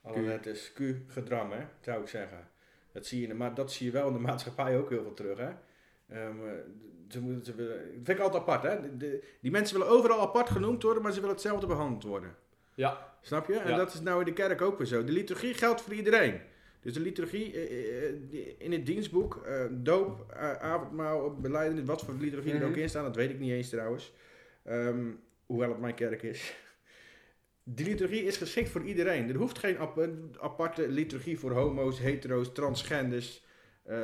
[0.02, 0.26] alle Q.
[0.26, 2.48] letters, Q gedrang, hè, zou ik zeggen.
[2.92, 5.02] Dat zie, je in de, ma- dat zie je wel in de maatschappij ook heel
[5.02, 5.50] veel terug, hè.
[6.08, 6.52] Ehm, eh,
[7.08, 8.80] ze moeten, ze willen, dat vind ik altijd apart, hè.
[8.80, 12.34] De- de- die mensen willen overal apart genoemd worden, maar ze willen hetzelfde behandeld worden.
[12.74, 13.56] Ja, Snap je?
[13.58, 13.76] En Ja.
[13.76, 15.04] dat is nou in de kerk ook weer zo.
[15.04, 16.40] De liturgie geldt voor iedereen.
[16.80, 22.02] Dus de liturgie eh, eh, die- in het dienstboek, eh, doop, eh, avondmaal, beleidenis, wat
[22.02, 22.78] voor liturgie er ook Mhm.
[22.78, 24.12] in staan, dat weet ik niet eens trouwens.
[24.64, 25.06] Ehm,
[25.46, 26.54] hoewel het mijn kerk is.
[27.62, 29.28] Die liturgie is geschikt voor iedereen.
[29.28, 30.08] Er hoeft geen ap-
[30.40, 33.44] aparte liturgie voor homo's, hetero's, transgenders
[33.84, 33.96] eh,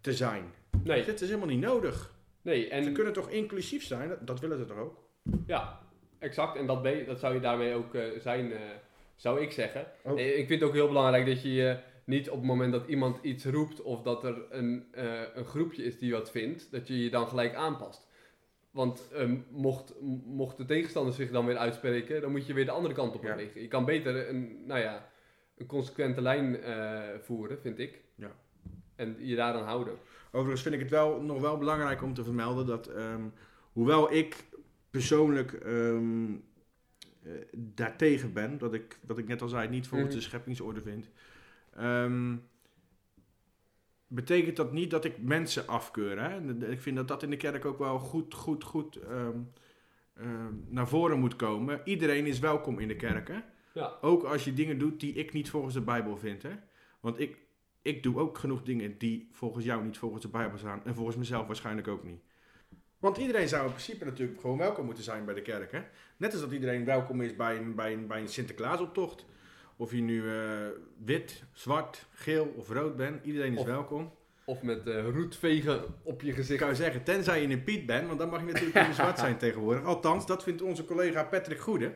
[0.00, 0.44] te zijn.
[0.84, 2.14] Nee, Dit is helemaal niet nodig.
[2.46, 2.62] Nee.
[2.64, 4.08] Ze En kunnen toch inclusief zijn?
[4.08, 4.96] Dat, dat willen ze toch ook?
[5.46, 5.80] ja,
[6.18, 6.56] exact.
[6.56, 8.60] En dat, ben dat zou je daarmee ook eh, zijn, eh,
[9.16, 9.86] zou ik zeggen.
[10.02, 10.18] Oh.
[10.18, 13.18] Ik vind het ook heel belangrijk dat je je niet op het moment dat iemand
[13.22, 17.02] iets roept of dat er een, eh, een groepje is die wat vindt, dat je
[17.02, 18.06] je dan gelijk aanpast.
[18.70, 22.70] Want ehm, mocht, mocht de tegenstander zich dan weer uitspreken, dan moet je weer de
[22.70, 23.34] andere kant op Ja.
[23.34, 23.60] bewegen.
[23.60, 25.10] Je kan beter een, nou ja,
[25.56, 26.58] een consequente lijn
[27.22, 28.00] voeren, vind ik.
[28.14, 28.36] Ja.
[28.96, 29.94] En je daaraan houden.
[30.32, 33.22] Overigens vind ik het wel nog wel belangrijk om te vermelden dat, ehm,
[33.72, 34.44] hoewel ik
[34.90, 36.32] persoonlijk ehm,
[37.22, 40.18] eh, daartegen ben, dat ik, wat ik net al zei, niet volgens Mhm.
[40.18, 41.10] de scheppingsorde vind,
[41.74, 42.36] ehm,
[44.06, 46.20] betekent dat niet dat ik mensen afkeur.
[46.22, 46.28] Hè?
[46.36, 48.98] En Ik vind dat dat in de kerk ook wel goed, goed, goed
[50.68, 51.80] naar voren moet komen.
[51.84, 53.44] Iedereen is welkom in de kerken.
[53.72, 53.92] Ja.
[54.00, 56.42] Ook als je dingen doet die ik niet volgens de Bijbel vind.
[56.42, 56.50] Hè?
[57.00, 57.36] Want ik,
[57.86, 60.80] ik doe ook genoeg dingen die volgens jou niet volgens de Bijbel staan.
[60.84, 62.20] En volgens mezelf waarschijnlijk ook niet.
[62.98, 65.72] Want iedereen zou in principe natuurlijk gewoon welkom moeten zijn bij de kerk.
[65.72, 65.80] Hè?
[66.16, 69.24] Net als dat iedereen welkom is bij een, bij een, bij een Sinterklaasoptocht.
[69.76, 70.48] Of je nu eh,
[71.04, 73.24] wit, zwart, geel of rood bent.
[73.24, 74.12] Iedereen is Of- welkom.
[74.44, 76.60] Of met eh roetvegen op je Ik gezicht.
[76.60, 79.36] zou zeggen, tenzij je een Piet bent, want dan mag je natuurlijk niet zwart zijn
[79.38, 79.84] tegenwoordig.
[79.84, 81.94] Althans, dat vindt onze collega Patrick Goede.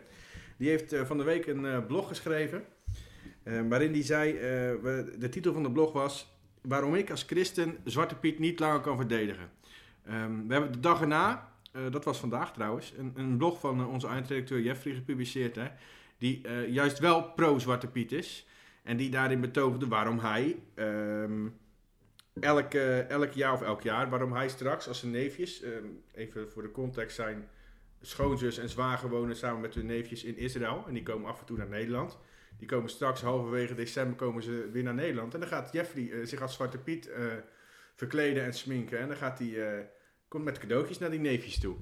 [0.57, 2.64] Die heeft eh, van de week een eh, blog geschreven.
[3.42, 4.40] Eh, waarin hij zei, eh,
[5.18, 6.38] de titel van de blog was...
[6.61, 9.50] Waarom ik als christen Zwarte Piet niet langer kan verdedigen.
[10.05, 13.87] Ehm, we hebben de dag erna, eh, dat was vandaag trouwens, een, een blog van
[13.87, 15.57] onze eindredacteur Jeffrey gepubliceerd.
[15.57, 15.68] Hè,
[16.18, 18.46] die juist wel pro-Zwarte Piet is.
[18.83, 20.57] En die daarin betoogde waarom hij...
[20.74, 21.48] ehm,
[22.40, 22.74] elk,
[23.09, 26.70] elk jaar of elk jaar, waarom hij straks als zijn neefjes, ehm, even voor de
[26.70, 27.48] context zijn
[28.00, 31.46] schoonzus en zwager wonen samen met hun neefjes in Israël en die komen af en
[31.46, 32.18] toe naar Nederland.
[32.58, 36.26] Die komen straks halverwege december komen ze weer naar Nederland en dan gaat Jeffrey eh,
[36.26, 37.24] zich als Zwarte Piet eh,
[37.94, 39.84] verkleden en sminken en dan gaat hij eh,
[40.28, 41.76] komt met cadeautjes naar die neefjes toe.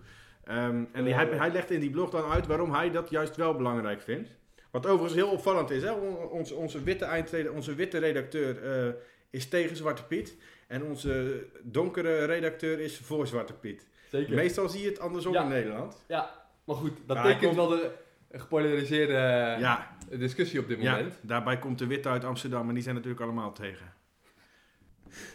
[0.44, 3.37] Ehm, en die- hij, hij legt in die blog dan uit waarom hij dat juist
[3.37, 4.31] wel belangrijk vindt.
[4.70, 5.92] Wat overigens heel opvallend is, hè?
[5.92, 8.96] On- Onze, onze witte eindrede, onze witte redacteur
[9.31, 10.37] is tegen Zwarte Piet.
[10.66, 13.87] En onze donkere redacteur is voor Zwarte Piet.
[14.11, 14.35] Zeker.
[14.35, 15.42] Meestal zie je het andersom Ja.
[15.42, 16.04] in Nederland.
[16.09, 17.90] Ja, maar goed, dat Maar hij tekent komt- wel de
[18.38, 19.12] gepolariseerde
[19.61, 21.14] Ja, discussie op dit ja, moment.
[21.23, 23.92] daarbij komt de witte uit Amsterdam en die zijn natuurlijk allemaal tegen.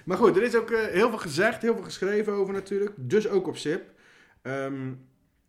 [0.05, 2.93] Maar goed, er is ook eh, heel veel gezegd, heel veel geschreven over natuurlijk.
[2.97, 3.83] Dus ook op SIP.
[4.41, 4.87] Ehm,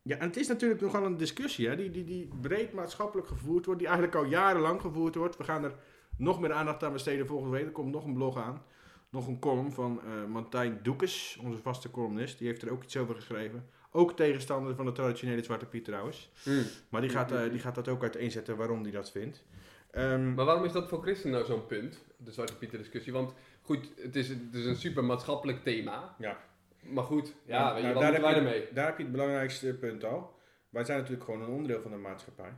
[0.02, 3.64] ja, en het is natuurlijk nogal een discussie hè, die, die, die breed maatschappelijk gevoerd
[3.64, 3.80] wordt.
[3.80, 5.36] Die eigenlijk al jarenlang gevoerd wordt.
[5.36, 5.74] We gaan er
[6.16, 7.66] nog meer aandacht aan besteden volgende week.
[7.66, 8.62] Er komt nog een blog aan.
[9.10, 12.38] Nog een column van eh Martijn Doekes, onze vaste columnist.
[12.38, 13.68] Die heeft er ook iets over geschreven.
[13.96, 16.30] Ook tegenstander van de traditionele Zwarte Piet trouwens.
[16.42, 16.62] Hmm.
[16.88, 19.44] Maar die gaat, eh, die gaat dat ook uiteenzetten waarom hij dat vindt.
[19.90, 23.12] Ehm, Maar waarom is dat voor christenen nou zo'n punt, de Zwarte Pieter discussie?
[23.12, 26.14] Want goed, het is, het is een super maatschappelijk thema.
[26.18, 26.38] Ja.
[26.80, 30.38] Maar goed, ja, je, nou, daar, heb je, daar heb je het belangrijkste punt al.
[30.68, 32.52] Wij zijn natuurlijk gewoon een onderdeel van de maatschappij.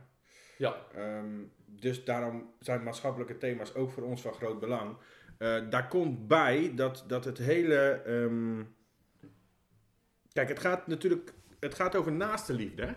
[0.57, 1.25] Ja, Ehm,
[1.65, 4.95] dus daarom zijn maatschappelijke thema's ook voor ons van groot belang.
[5.37, 8.01] Eh, daar komt bij dat, dat het hele.
[8.05, 8.63] ehm,
[10.37, 11.33] kijk, het gaat natuurlijk.
[11.59, 12.95] Het gaat over naaste liefde.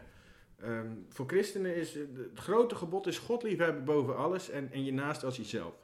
[0.59, 4.85] Ehm, voor christenen is het het grote gebod is God liefhebben boven alles en, en
[4.85, 5.75] je naast als jezelf.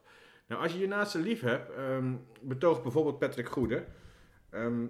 [0.47, 3.85] Nou, als je je naaste lief hebt, ehm, betoogt bijvoorbeeld Patrick Goede,
[4.51, 4.87] ehm,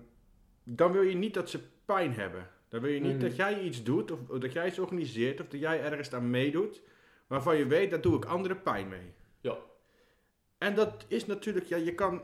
[0.65, 2.49] dan wil je niet dat ze pijn hebben.
[2.69, 5.49] Dan wil je niet dat jij iets doet, of, of dat jij iets organiseert, of
[5.49, 6.83] dat jij ergens aan meedoet,
[7.27, 9.13] waarvan je weet, dat doe ik anderen pijn mee.
[9.41, 9.57] Ja.
[10.59, 12.23] En dat is natuurlijk, ja, je kan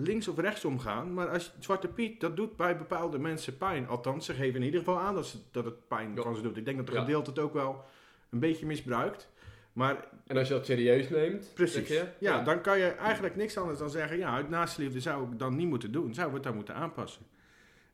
[0.00, 3.88] links of rechts omgaan, maar als Zwarte Piet, dat doet bij bepaalde mensen pijn.
[3.88, 6.22] Althans, ze geven in ieder geval aan dat, ze, dat het pijn Ja.
[6.22, 6.56] van ze doet.
[6.56, 7.00] Ik denk dat de Ja.
[7.00, 7.84] gedeelte het ook wel
[8.30, 9.28] een beetje misbruikt.
[9.72, 13.78] Maar en als je dat serieus neemt, precies, ja, dan kan je eigenlijk niks anders
[13.78, 16.14] dan zeggen, ja, uit naastliefde zou ik dan niet moeten doen.
[16.14, 17.22] Zou we het dan moeten aanpassen.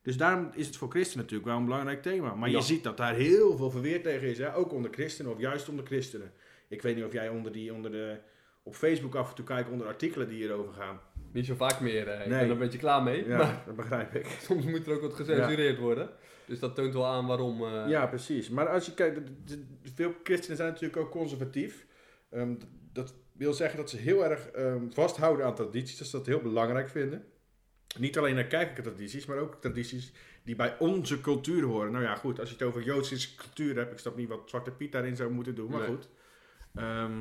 [0.02, 2.34] Dus daarom is het voor christenen natuurlijk wel een belangrijk thema.
[2.34, 2.56] Maar Ja.
[2.56, 4.54] je ziet dat daar heel veel verweer tegen is, hè?
[4.56, 6.32] ook onder christenen of juist onder christenen.
[6.68, 8.16] Ik weet niet of jij onder die, onder de,
[8.62, 11.00] op Facebook af en toe kijkt onder artikelen die hierover gaan.
[11.36, 12.08] Niet zo vaak meer.
[12.08, 12.28] eh, Ik Nee.
[12.28, 13.26] ben er een beetje klaar mee.
[13.28, 14.26] Ja, Maar dat begrijp ik.
[14.48, 16.10] soms moet er ook wat gecensureerd worden.
[16.46, 17.64] Dus dat toont wel aan waarom...
[17.64, 18.48] eh, Ja, precies.
[18.48, 19.20] Maar als je kijkt,
[19.94, 21.86] veel christenen zijn natuurlijk ook conservatief.
[22.30, 22.54] Ehm,
[22.92, 26.40] dat wil zeggen dat ze heel erg ehm, vasthouden aan tradities, dat ze dat heel
[26.40, 27.24] belangrijk vinden.
[27.98, 30.12] Niet alleen naar kerkelijke tradities, maar ook tradities
[30.44, 31.92] die bij onze cultuur horen.
[31.92, 34.70] Nou ja, goed, als je het over Joodse cultuur hebt, ik snap niet wat Zwarte
[34.70, 35.88] Piet daarin zou moeten doen, maar Nee.
[35.88, 36.08] goed.
[36.74, 37.12] Ehm,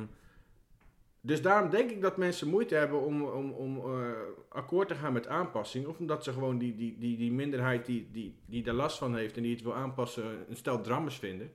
[1.26, 4.10] Dus daarom denk ik dat mensen moeite hebben om, om, om eh,
[4.48, 5.86] akkoord te gaan met aanpassing.
[5.86, 9.16] Of omdat ze gewoon die, die, die, die minderheid die, die, die daar last van
[9.16, 11.52] heeft en die het wil aanpassen, een stel drammers vinden.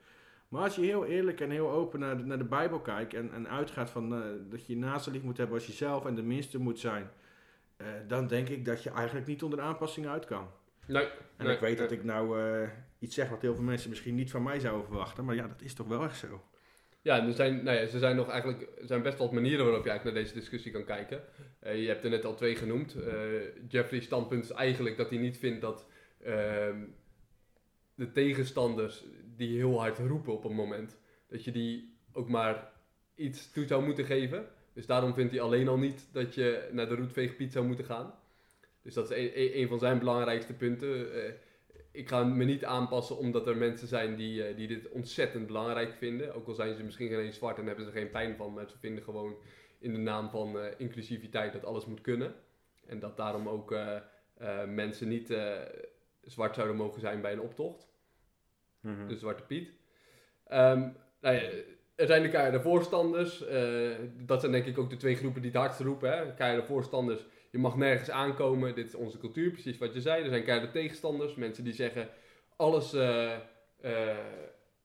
[0.47, 3.33] Maar als je heel eerlijk en heel open naar de, naar de Bijbel kijkt en,
[3.33, 6.59] en uitgaat van eh, dat je naaste lief moet hebben als jezelf en de minste
[6.59, 7.09] moet zijn,
[7.77, 10.47] eh, dan denk ik dat je eigenlijk niet onder aanpassing uit kan.
[10.85, 11.07] Nee.
[11.37, 11.87] En nee, ik weet nee.
[11.87, 12.37] dat ik nou
[12.99, 15.61] iets zeg wat heel veel mensen misschien niet van mij zouden verwachten, maar ja, dat
[15.61, 16.41] is toch wel echt zo.
[17.03, 19.83] Ja, er zijn, nou ja, er zijn nog eigenlijk er zijn best wel manieren waarop
[19.83, 21.21] je eigenlijk naar deze discussie kan kijken.
[21.59, 22.95] Eh, je hebt er net al twee genoemd.
[22.95, 23.13] Eh
[23.67, 25.85] Jeffrey's standpunt is eigenlijk dat hij niet vindt dat
[26.23, 26.79] ehm,
[27.95, 29.03] de tegenstanders
[29.35, 32.71] die heel hard roepen op een moment, dat je die ook maar
[33.15, 34.45] iets toe zou moeten geven.
[34.73, 38.13] Dus daarom vindt hij alleen al niet dat je naar de roetveegpiet zou moeten gaan.
[38.81, 41.07] Dus dat is een, een- een van zijn belangrijkste punten.
[41.91, 45.93] Ik ga me niet aanpassen omdat er mensen zijn die, eh, die dit ontzettend belangrijk
[45.93, 46.35] vinden.
[46.35, 48.53] Ook al zijn ze misschien geen eens zwart en hebben ze er geen pijn van.
[48.53, 49.35] Maar ze vinden gewoon
[49.79, 52.35] in de naam van eh, inclusiviteit dat alles moet kunnen.
[52.85, 53.97] En dat daarom ook eh,
[54.67, 55.33] mensen niet
[56.23, 57.89] zwart zouden mogen zijn bij een optocht.
[59.07, 59.71] De Zwarte Piet.
[60.47, 60.79] Ehm,
[61.21, 61.49] nou ja,
[61.95, 63.43] er zijn de keiharde voorstanders.
[64.25, 66.11] dat zijn denk ik ook de twee groepen die het hardst roepen.
[66.11, 66.33] Hè?
[66.33, 68.75] Keiharde voorstanders, je mag nergens aankomen.
[68.75, 70.23] Dit is onze cultuur, precies wat je zei.
[70.23, 71.35] Er zijn keiharde tegenstanders.
[71.35, 72.09] Mensen die zeggen,
[72.55, 73.33] alles, eh,
[73.81, 74.17] eh,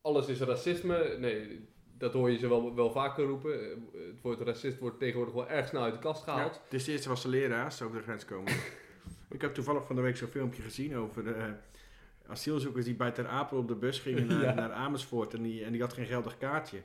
[0.01, 1.17] alles is racisme.
[1.19, 3.61] Nee, dat hoor je ze wel, wel vaker roepen.
[3.93, 6.55] Het woord racist wordt tegenwoordig wel erg snel uit de kast gehaald.
[6.55, 8.53] Ja, het is eerst was de leraars over de grens komen.
[9.31, 11.51] ik heb toevallig van de week zo'n filmpje gezien over de eh,
[12.27, 14.55] asielzoekers die bij Ter Apel op de bus gingen naar, Ja.
[14.55, 16.79] naar Amersfoort en die, en die had geen geldig kaartje.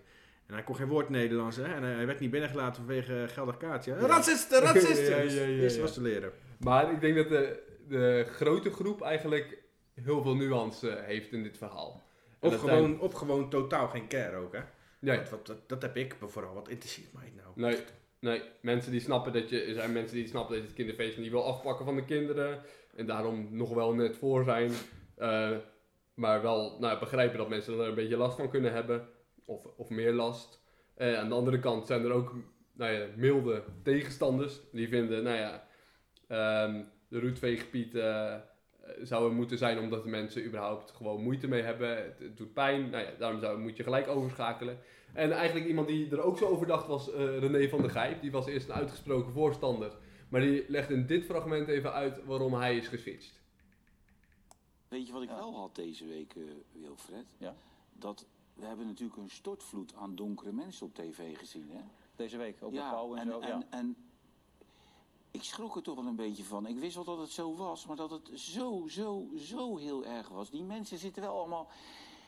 [0.51, 1.63] En hij kon geen woord Nederlands hè?
[1.63, 3.93] en hij, werd niet binnengelaten vanwege geldig kaartje.
[3.95, 5.09] Racisten, racisten!
[5.09, 5.81] Ja, ja, Dus ja, ja, Eerst ja.
[5.81, 6.31] was te leren.
[6.59, 9.57] Maar ik denk dat de, de grote groep eigenlijk
[9.93, 12.03] heel veel nuance heeft in dit verhaal.
[12.39, 14.59] En Of dat zijn- gewoon, of gewoon totaal geen care ook hè.
[14.99, 16.53] Nee, Want wat, dat, dat heb ik vooral.
[16.53, 17.47] Wat interesseert mij nou?
[17.55, 17.77] nee,
[18.19, 18.41] nee.
[18.61, 19.61] Mensen die snappen dat je...
[19.61, 22.61] Er zijn mensen die snappen dat je het kinderfeest niet wil afpakken van de kinderen.
[22.95, 24.71] En daarom nog wel net voor zijn.
[25.15, 25.51] Eh,
[26.13, 29.07] maar wel nou, begrijpen dat mensen er een beetje last van kunnen hebben.
[29.51, 30.59] Of, of meer last.
[30.93, 32.33] Eh, aan de andere kant zijn er ook
[32.73, 34.59] nou ja, milde tegenstanders.
[34.71, 35.67] Die vinden, nou ja...
[36.27, 38.35] ehm, de roetveeggebied eh,
[39.01, 41.97] zou er moeten zijn omdat de mensen überhaupt gewoon moeite mee hebben.
[41.97, 42.89] Het, het doet pijn.
[42.89, 44.79] Nou ja, daarom zou, moet je gelijk overschakelen.
[45.13, 48.21] En eigenlijk iemand die er ook zo over dacht was eh, René van der Gijp.
[48.21, 49.91] Die was eerst een uitgesproken voorstander.
[50.29, 53.39] Maar die legde in dit fragment even uit waarom hij is geswitcht.
[54.87, 55.35] Weet je wat ik Ja.
[55.35, 56.33] wel had deze week,
[56.71, 57.25] Wilfred?
[57.37, 57.55] Ja.
[57.93, 61.81] Dat we hebben natuurlijk een stortvloed aan donkere mensen op tv gezien, hè?
[62.15, 63.39] Deze week, ook ja, met Pauw en, en, zo.
[63.39, 63.65] en, ja.
[63.69, 63.95] en
[65.31, 66.65] ik schrok er toch wel een beetje van.
[66.65, 70.29] Ik wist wel dat het zo was, maar dat het zo, zo, zo heel erg
[70.29, 70.49] was.
[70.49, 71.67] Die mensen zitten wel allemaal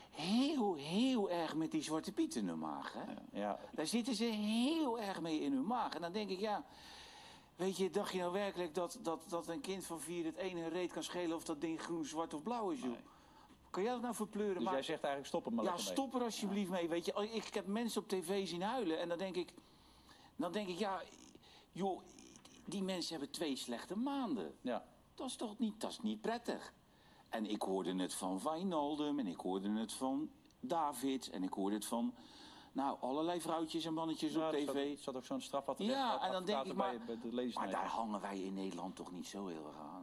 [0.10, 3.12] heel, heel erg met die zwarte piet in hun maag, hè?
[3.12, 5.94] Ja, ja, Daar zitten ze heel erg mee in hun maag.
[5.94, 6.66] En dan denk ik, ja,
[7.56, 10.68] weet je, dacht je nou werkelijk dat, dat, dat een kind van vier het ene
[10.68, 12.90] reet kan schelen of dat ding groen, zwart of blauw is, joh?
[12.90, 13.02] Nee.
[13.74, 14.56] Kan jij dat nou verpleuren?
[14.56, 16.90] Dus Maar- jij zegt eigenlijk stop er maar ja, stop er alsjeblieft mee.
[16.90, 19.54] Weet je, ik heb mensen op tv zien huilen en dan denk ik,
[20.36, 21.02] dan denk ik, ja,
[21.72, 22.02] joh,
[22.66, 24.56] die mensen hebben twee slechte maanden.
[24.62, 26.74] Ja, Dat is toch niet, dat is niet prettig.
[27.30, 31.76] En ik hoorde het van Wijnaldum en ik hoorde het van David en ik hoorde
[31.76, 32.14] het van,
[32.72, 34.66] nou, allerlei vrouwtjes en mannetjes Ja, op tv.
[34.66, 37.56] zat, er zat ook zo'n strafadvocaat Ja, en dan denk ik, maar- bij de ladies
[37.56, 37.82] Maar night.
[37.82, 40.03] daar hangen wij in Nederland toch niet zo heel erg aan.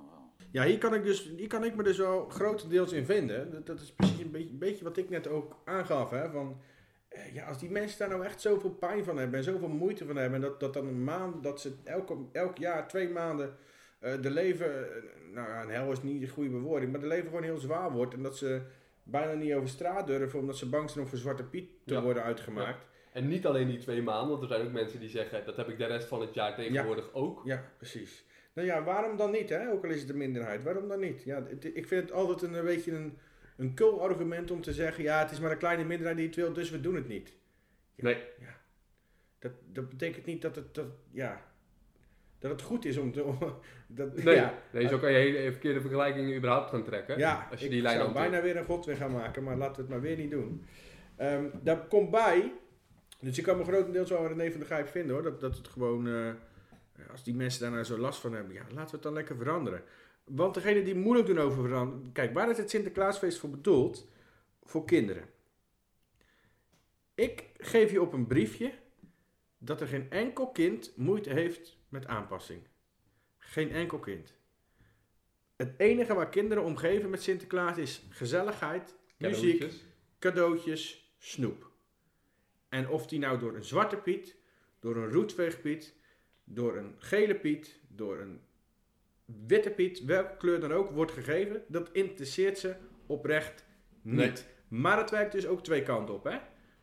[0.52, 3.50] Ja, hier kan ik, dus, hier kan ik me dus wel grotendeels in vinden.
[3.50, 6.10] Dat, dat is precies een beetje, een beetje wat ik net ook aangaf.
[6.10, 6.60] Hè, van,
[7.08, 10.06] eh, ja, als die mensen daar nou echt zoveel pijn van hebben en zoveel moeite
[10.06, 10.34] van hebben.
[10.34, 13.56] En dat, dat dan een maand, dat ze elke, elk jaar, twee maanden,
[14.00, 15.02] eh, de leven, eh,
[15.34, 17.92] nou ja, een hel is niet de goede bewoording, maar de leven gewoon heel zwaar
[17.92, 18.14] wordt.
[18.14, 18.60] En dat ze
[19.02, 22.02] bijna niet over straat durven omdat ze bang zijn om voor Zwarte Piet te Ja.
[22.02, 22.86] worden uitgemaakt.
[23.12, 25.68] En niet alleen die twee maanden, want er zijn ook mensen die zeggen dat heb
[25.68, 27.40] ik de rest van het jaar tegenwoordig ook.
[27.44, 28.24] Ja, precies.
[28.52, 29.70] Nou ja, waarom dan niet, hè?
[29.70, 31.22] Ook al is het een minderheid, waarom dan niet?
[31.22, 33.18] Ja, het- ik vind het altijd een, een beetje een,
[33.56, 36.36] een kul argument om te zeggen, ja, het is maar een kleine minderheid die het
[36.36, 37.32] wil, dus we doen het niet.
[37.96, 38.16] Nee,
[39.38, 41.44] Dat, dat betekent niet dat het, dat, ja,
[42.38, 43.24] dat het goed is om te...
[43.24, 43.38] om-
[43.86, 44.34] dat, nee.
[44.34, 47.18] Ja, nee zo kan je hele verkeerde vergelijkingen überhaupt gaan trekken.
[47.18, 49.56] ja als je ik die lijn zou bijna weer een god weer gaan maken, maar
[49.56, 50.64] laten we het maar weer niet doen.
[51.16, 52.52] Ehm, daar komt bij,
[53.20, 55.68] dus ik kan me grotendeels wel René van der Gijp vinden hoor, dat, dat het
[55.68, 56.30] gewoon, eh,
[57.10, 59.36] als die mensen daar nou zo last van hebben, ja, laten we het dan lekker
[59.36, 59.84] veranderen.
[60.24, 64.08] Want degene die moeilijk doen over veranderen, kijk, waar is het Sinterklaasfeest voor bedoeld?
[64.62, 65.24] Voor kinderen.
[67.14, 68.72] Ik geef je op een briefje
[69.58, 72.62] dat er geen enkel kind moeite heeft met aanpassing.
[73.38, 74.34] Geen enkel kind.
[75.56, 79.84] Het enige waar kinderen om geven met Sinterklaas is gezelligheid, muziek, Cadeautjes.
[80.18, 81.70] cadeautjes, snoep.
[82.68, 84.36] En of die nou door een zwarte piet,
[84.78, 85.94] door een roetveegpiet,
[86.54, 88.40] door een gele piet, door een
[89.46, 91.62] witte piet, welke kleur dan ook, wordt gegeven.
[91.68, 92.74] Dat interesseert ze
[93.06, 93.64] oprecht
[94.02, 94.16] niet.
[94.16, 94.80] Nee.
[94.80, 96.36] Maar het werkt dus ook twee kanten op, hè?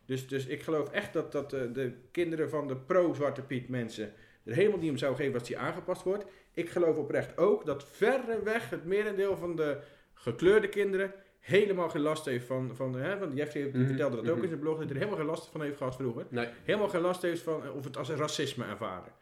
[0.04, 4.12] Dus, dus ik geloof echt dat, dat eh, de kinderen van de pro-Zwarte Piet mensen
[4.44, 6.24] er helemaal niet om zou geven als die aangepast wordt.
[6.54, 9.78] Ik geloof oprecht ook dat verreweg het merendeel van de
[10.14, 14.28] gekleurde kinderen helemaal geen last heeft van, van hè, want Jeffrey die Mhm, vertelde dat
[14.28, 14.42] ook mhm.
[14.42, 16.26] in zijn blog, dat hij er helemaal geen last van heeft gehad vroeger.
[16.28, 16.48] Nee.
[16.64, 19.12] Helemaal geen last heeft van, eh, of het als racisme ervaren.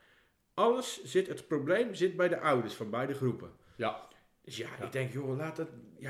[0.61, 3.51] Alles zit, het probleem zit bij de ouders van beide groepen.
[3.77, 4.01] Ja.
[4.45, 4.85] Dus ja, Ja.
[4.85, 6.09] ik denk, joh, laat het, ja,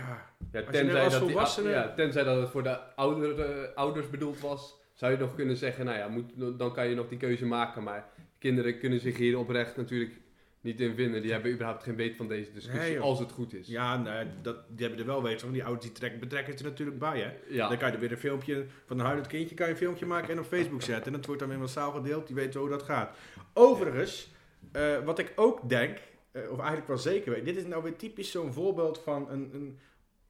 [0.52, 1.12] Ja, als
[1.56, 5.34] dat die- ja, tenzij dat het voor de oudere, ouders bedoeld was, zou je nog
[5.34, 7.82] kunnen zeggen, nou ja, moet, dan kan je nog die keuze maken.
[7.82, 10.12] Maar kinderen kunnen zich hier oprecht natuurlijk
[10.60, 11.22] niet in vinden.
[11.22, 13.66] Die hebben überhaupt geen weet van deze discussie, Nee, als het goed is.
[13.68, 16.60] ja nou, dat, die hebben er wel weten van, die ouders die trekken, betrekken het
[16.62, 17.32] er natuurlijk bij, hè.
[17.54, 17.68] Ja.
[17.68, 20.06] Dan kan je er weer een filmpje van een huilend kindje kan je een filmpje
[20.06, 21.06] maken en op Facebook zetten.
[21.06, 22.26] En dat wordt dan weer massaal gedeeld.
[22.26, 23.16] Die weten hoe dat gaat.
[23.52, 24.34] Overigens,
[24.72, 25.98] eh, wat ik ook denk,
[26.32, 29.50] eh, of eigenlijk wel zeker weet, dit is nou weer typisch zo'n voorbeeld van een,
[29.54, 29.78] een,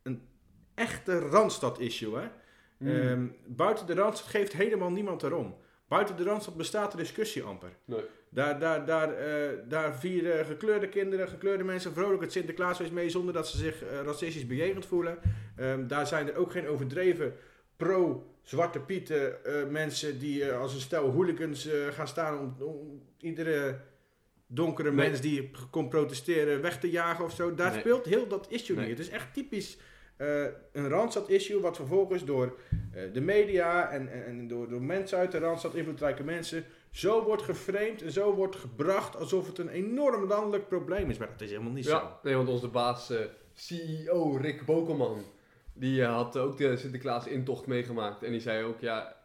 [0.02, 0.28] een
[0.74, 2.18] echte Randstad-issue.
[2.18, 2.28] Hè?
[2.78, 2.88] Mm.
[2.88, 5.54] Ehm, buiten de Randstad geeft helemaal niemand erom.
[5.88, 7.70] Buiten de Randstad bestaat de discussie amper.
[7.84, 8.04] Nee.
[8.28, 13.34] Daar, daar, daar, eh, daar vieren gekleurde kinderen, gekleurde mensen vrolijk het Sinterklaasfeest mee zonder
[13.34, 15.18] dat ze zich racistisch bejegend voelen.
[15.56, 17.34] Ehm, daar zijn er ook geen overdreven
[17.76, 23.78] pro-zwarte pieten eh, mensen die als een stel hooligans gaan staan om, om iedere
[24.46, 25.08] donkere Nee.
[25.08, 27.54] mens die komt protesteren weg te jagen of zo.
[27.54, 27.80] Daar Nee.
[27.80, 28.88] speelt heel dat issue niet.
[28.88, 29.78] Het is echt typisch
[30.16, 32.58] eh, een Randstad-issue wat vervolgens door
[32.92, 37.24] eh, de media en, en, en door, door mensen uit de Randstad, invloedrijke mensen, zo
[37.24, 41.18] wordt geframed en zo wordt gebracht alsof het een enorm landelijk probleem is.
[41.18, 41.90] Maar dat is helemaal niet zo.
[41.90, 43.18] Ja, nee, want onze baas, eh,
[43.54, 45.22] CEO Rick Bokelman,
[45.72, 48.22] die had ook de Sinterklaas intocht meegemaakt.
[48.22, 49.15] En die zei ook, ja,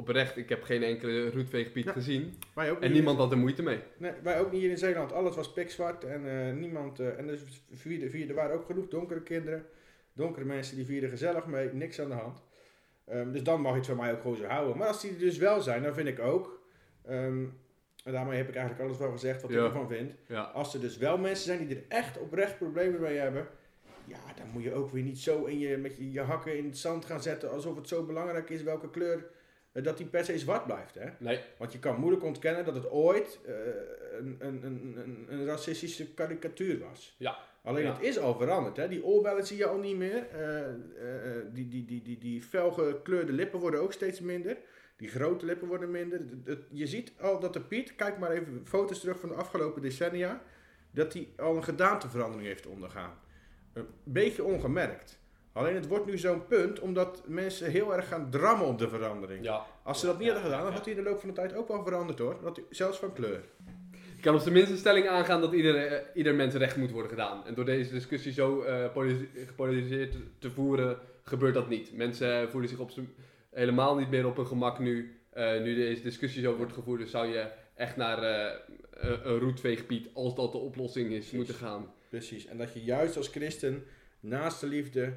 [0.00, 1.92] oprecht, ik heb geen enkele roetveegpiet Ja.
[1.92, 2.34] gezien.
[2.54, 3.78] Wij ook En niemand had er moeite mee.
[3.96, 5.12] Nee, wij ook niet hier in Zeeland.
[5.12, 7.00] Alles was pikzwart en eh, niemand.
[7.00, 7.40] eh, en dus
[7.72, 9.66] vierde, vierde, er waren ook genoeg donkere kinderen.
[10.12, 12.42] Donkere mensen die vierden gezellig mee, niks aan de hand.
[13.06, 14.76] Ehm, dus dan mag je het van mij ook gewoon zo houden.
[14.78, 16.58] Maar als die er dus wel zijn, dan vind ik ook.
[17.06, 17.44] ehm,
[18.04, 19.58] en daarmee heb ik eigenlijk alles wel gezegd wat Ja.
[19.58, 20.12] ik ervan vind.
[20.28, 23.46] Ja, Als er dus wel mensen zijn die er echt oprecht problemen mee hebben.
[24.04, 26.64] Ja, dan moet je ook weer niet zo in je, met je, je hakken in
[26.64, 27.50] het zand gaan zetten.
[27.50, 29.24] Alsof het zo belangrijk is welke kleur.
[29.72, 30.94] Eh, dat die per se zwart blijft.
[30.94, 31.08] Hè?
[31.18, 33.54] nee, Want je kan moeilijk ontkennen dat het ooit eh,
[34.18, 37.14] een, een, een, een, racistische karikatuur was.
[37.18, 37.38] Ja.
[37.62, 37.92] Alleen Ja.
[37.92, 38.76] het is al veranderd.
[38.76, 38.88] Hè?
[38.88, 40.26] Die oorbellen zie je al niet meer.
[40.32, 44.56] Eh, eh, eh, die, die, die, die, die felgekleurde lippen worden ook steeds minder.
[44.96, 46.20] Die grote lippen worden minder.
[46.70, 50.42] Je ziet al dat de Piet, kijk maar even foto's terug van de afgelopen decennia,
[50.90, 53.18] dat hij al een gedaanteverandering heeft ondergaan.
[53.72, 55.19] Een beetje ongemerkt.
[55.52, 59.44] Alleen het wordt nu zo'n punt omdat mensen heel erg gaan drammen op de verandering.
[59.44, 59.66] ja.
[59.82, 61.54] Als ze dat niet hadden gedaan, dan had hij in de loop van de tijd
[61.54, 62.36] ook wel veranderd hoor.
[62.42, 63.40] Dat hij, zelfs van kleur.
[64.16, 66.90] Ik kan op zijn minst een stelling aangaan dat ieder, eh, ieder mens recht moet
[66.90, 67.46] worden gedaan.
[67.46, 71.96] En door deze discussie zo polariseerd- gepolariseerd te- voeren, gebeurt dat niet.
[71.96, 72.90] Mensen eh, voelen zich op
[73.50, 75.14] helemaal niet meer op hun gemak nu.
[75.36, 78.22] nu deze discussie zo wordt gevoerd, dus zou je echt naar
[79.00, 81.92] een roetveegpiet, als dat de oplossing is, moeten gaan.
[82.08, 82.46] Precies.
[82.46, 83.84] En dat je juist als christen
[84.20, 85.12] naast de liefde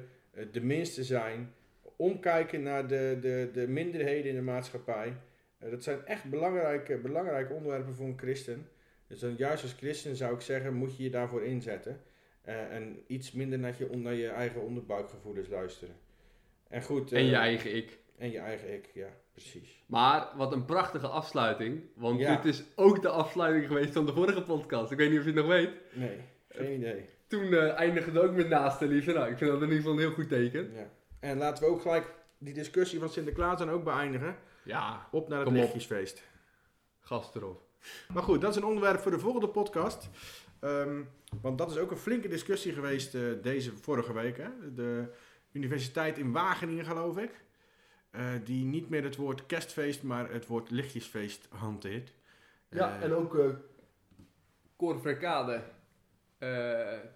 [0.52, 1.52] de minste zijn.
[1.96, 5.16] Omkijken naar de, de, de minderheden in de maatschappij.
[5.58, 8.68] Eh, dat zijn echt belangrijke, belangrijke onderwerpen voor een christen.
[9.06, 12.00] Dus dan juist als christen zou ik zeggen, moet je je daarvoor inzetten.
[12.42, 15.94] Eh, en iets minder naar je, naar je eigen onderbuikgevoelens luisteren.
[16.68, 17.12] En goed.
[17.12, 17.98] En je eh, eigen ik.
[18.18, 19.82] En je eigen ik, ja, precies.
[19.86, 21.82] Maar wat een prachtige afsluiting.
[21.94, 22.36] Want Ja.
[22.36, 24.92] dit is ook de afsluiting geweest van de vorige podcast.
[24.92, 25.70] Ik weet niet of je het nog weet.
[25.92, 26.18] Nee,
[26.48, 27.08] geen idee.
[27.34, 29.12] Toen eh, eindigde het ook met naaste liefde.
[29.12, 30.72] Nou, ik vind dat in ieder geval een heel goed teken.
[30.74, 30.88] Ja.
[31.20, 34.36] En laten we ook gelijk die discussie van Sinterklaas dan ook beëindigen.
[34.62, 36.22] Ja, Op naar het lichtjesfeest.
[37.00, 37.62] gast erop.
[38.12, 40.08] Maar goed, dat is een onderwerp voor de volgende podcast.
[40.60, 41.02] Ehm,
[41.40, 44.36] want dat is ook een flinke discussie geweest eh, deze vorige week.
[44.36, 44.74] Hè?
[44.74, 45.04] De
[45.52, 47.42] universiteit in Wageningen, geloof ik.
[48.10, 52.12] eh, die niet meer het woord kerstfeest, maar het woord lichtjesfeest hanteert.
[52.68, 53.50] Ja, en ook eh eh,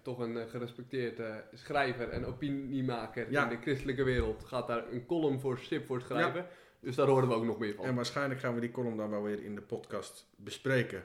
[0.01, 3.43] toch een eh, gerespecteerd eh, schrijver en opiniemaker Ja.
[3.43, 4.43] in de christelijke wereld.
[4.45, 6.45] Gaat daar een column voor SIP voor schrijven.
[6.79, 7.85] Dus daar horen we ook nog meer van.
[7.85, 11.03] En waarschijnlijk gaan we die column dan wel weer in de podcast bespreken.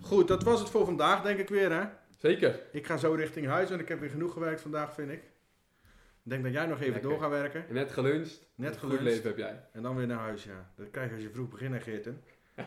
[0.00, 1.72] Goed, dat was het voor vandaag, denk ik weer.
[1.72, 1.84] Hè?
[2.18, 2.60] Zeker.
[2.72, 5.22] Ik ga zo richting huis, want ik heb weer genoeg gewerkt vandaag, vind ik.
[6.24, 7.10] Ik denk dat jij nog even Lekker.
[7.10, 7.64] door gaat werken.
[7.68, 8.46] Net geluncht.
[8.54, 9.04] Net Een Goed geluncht.
[9.04, 9.64] leven heb jij.
[9.72, 10.70] En dan weer naar huis, ja.
[10.76, 12.22] Dat krijg je als je vroeg begint, Geerten.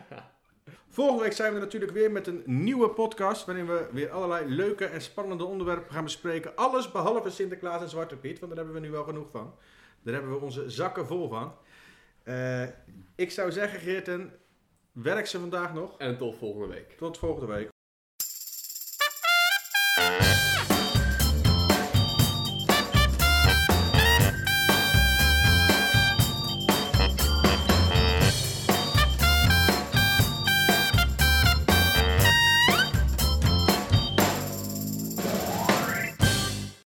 [0.88, 3.44] Volgende week zijn we natuurlijk weer met een nieuwe podcast.
[3.44, 6.56] Waarin we weer allerlei leuke en spannende onderwerpen gaan bespreken.
[6.56, 9.54] Alles behalve Sinterklaas en Zwarte Piet, want daar hebben we nu wel genoeg van.
[10.02, 11.54] Daar hebben we onze zakken vol van.
[12.22, 12.62] Eh,
[13.14, 14.32] ik zou zeggen, Geerten,
[14.92, 15.98] Werk ze vandaag nog.
[15.98, 16.92] En tot volgende week.
[16.96, 17.71] Tot volgende week.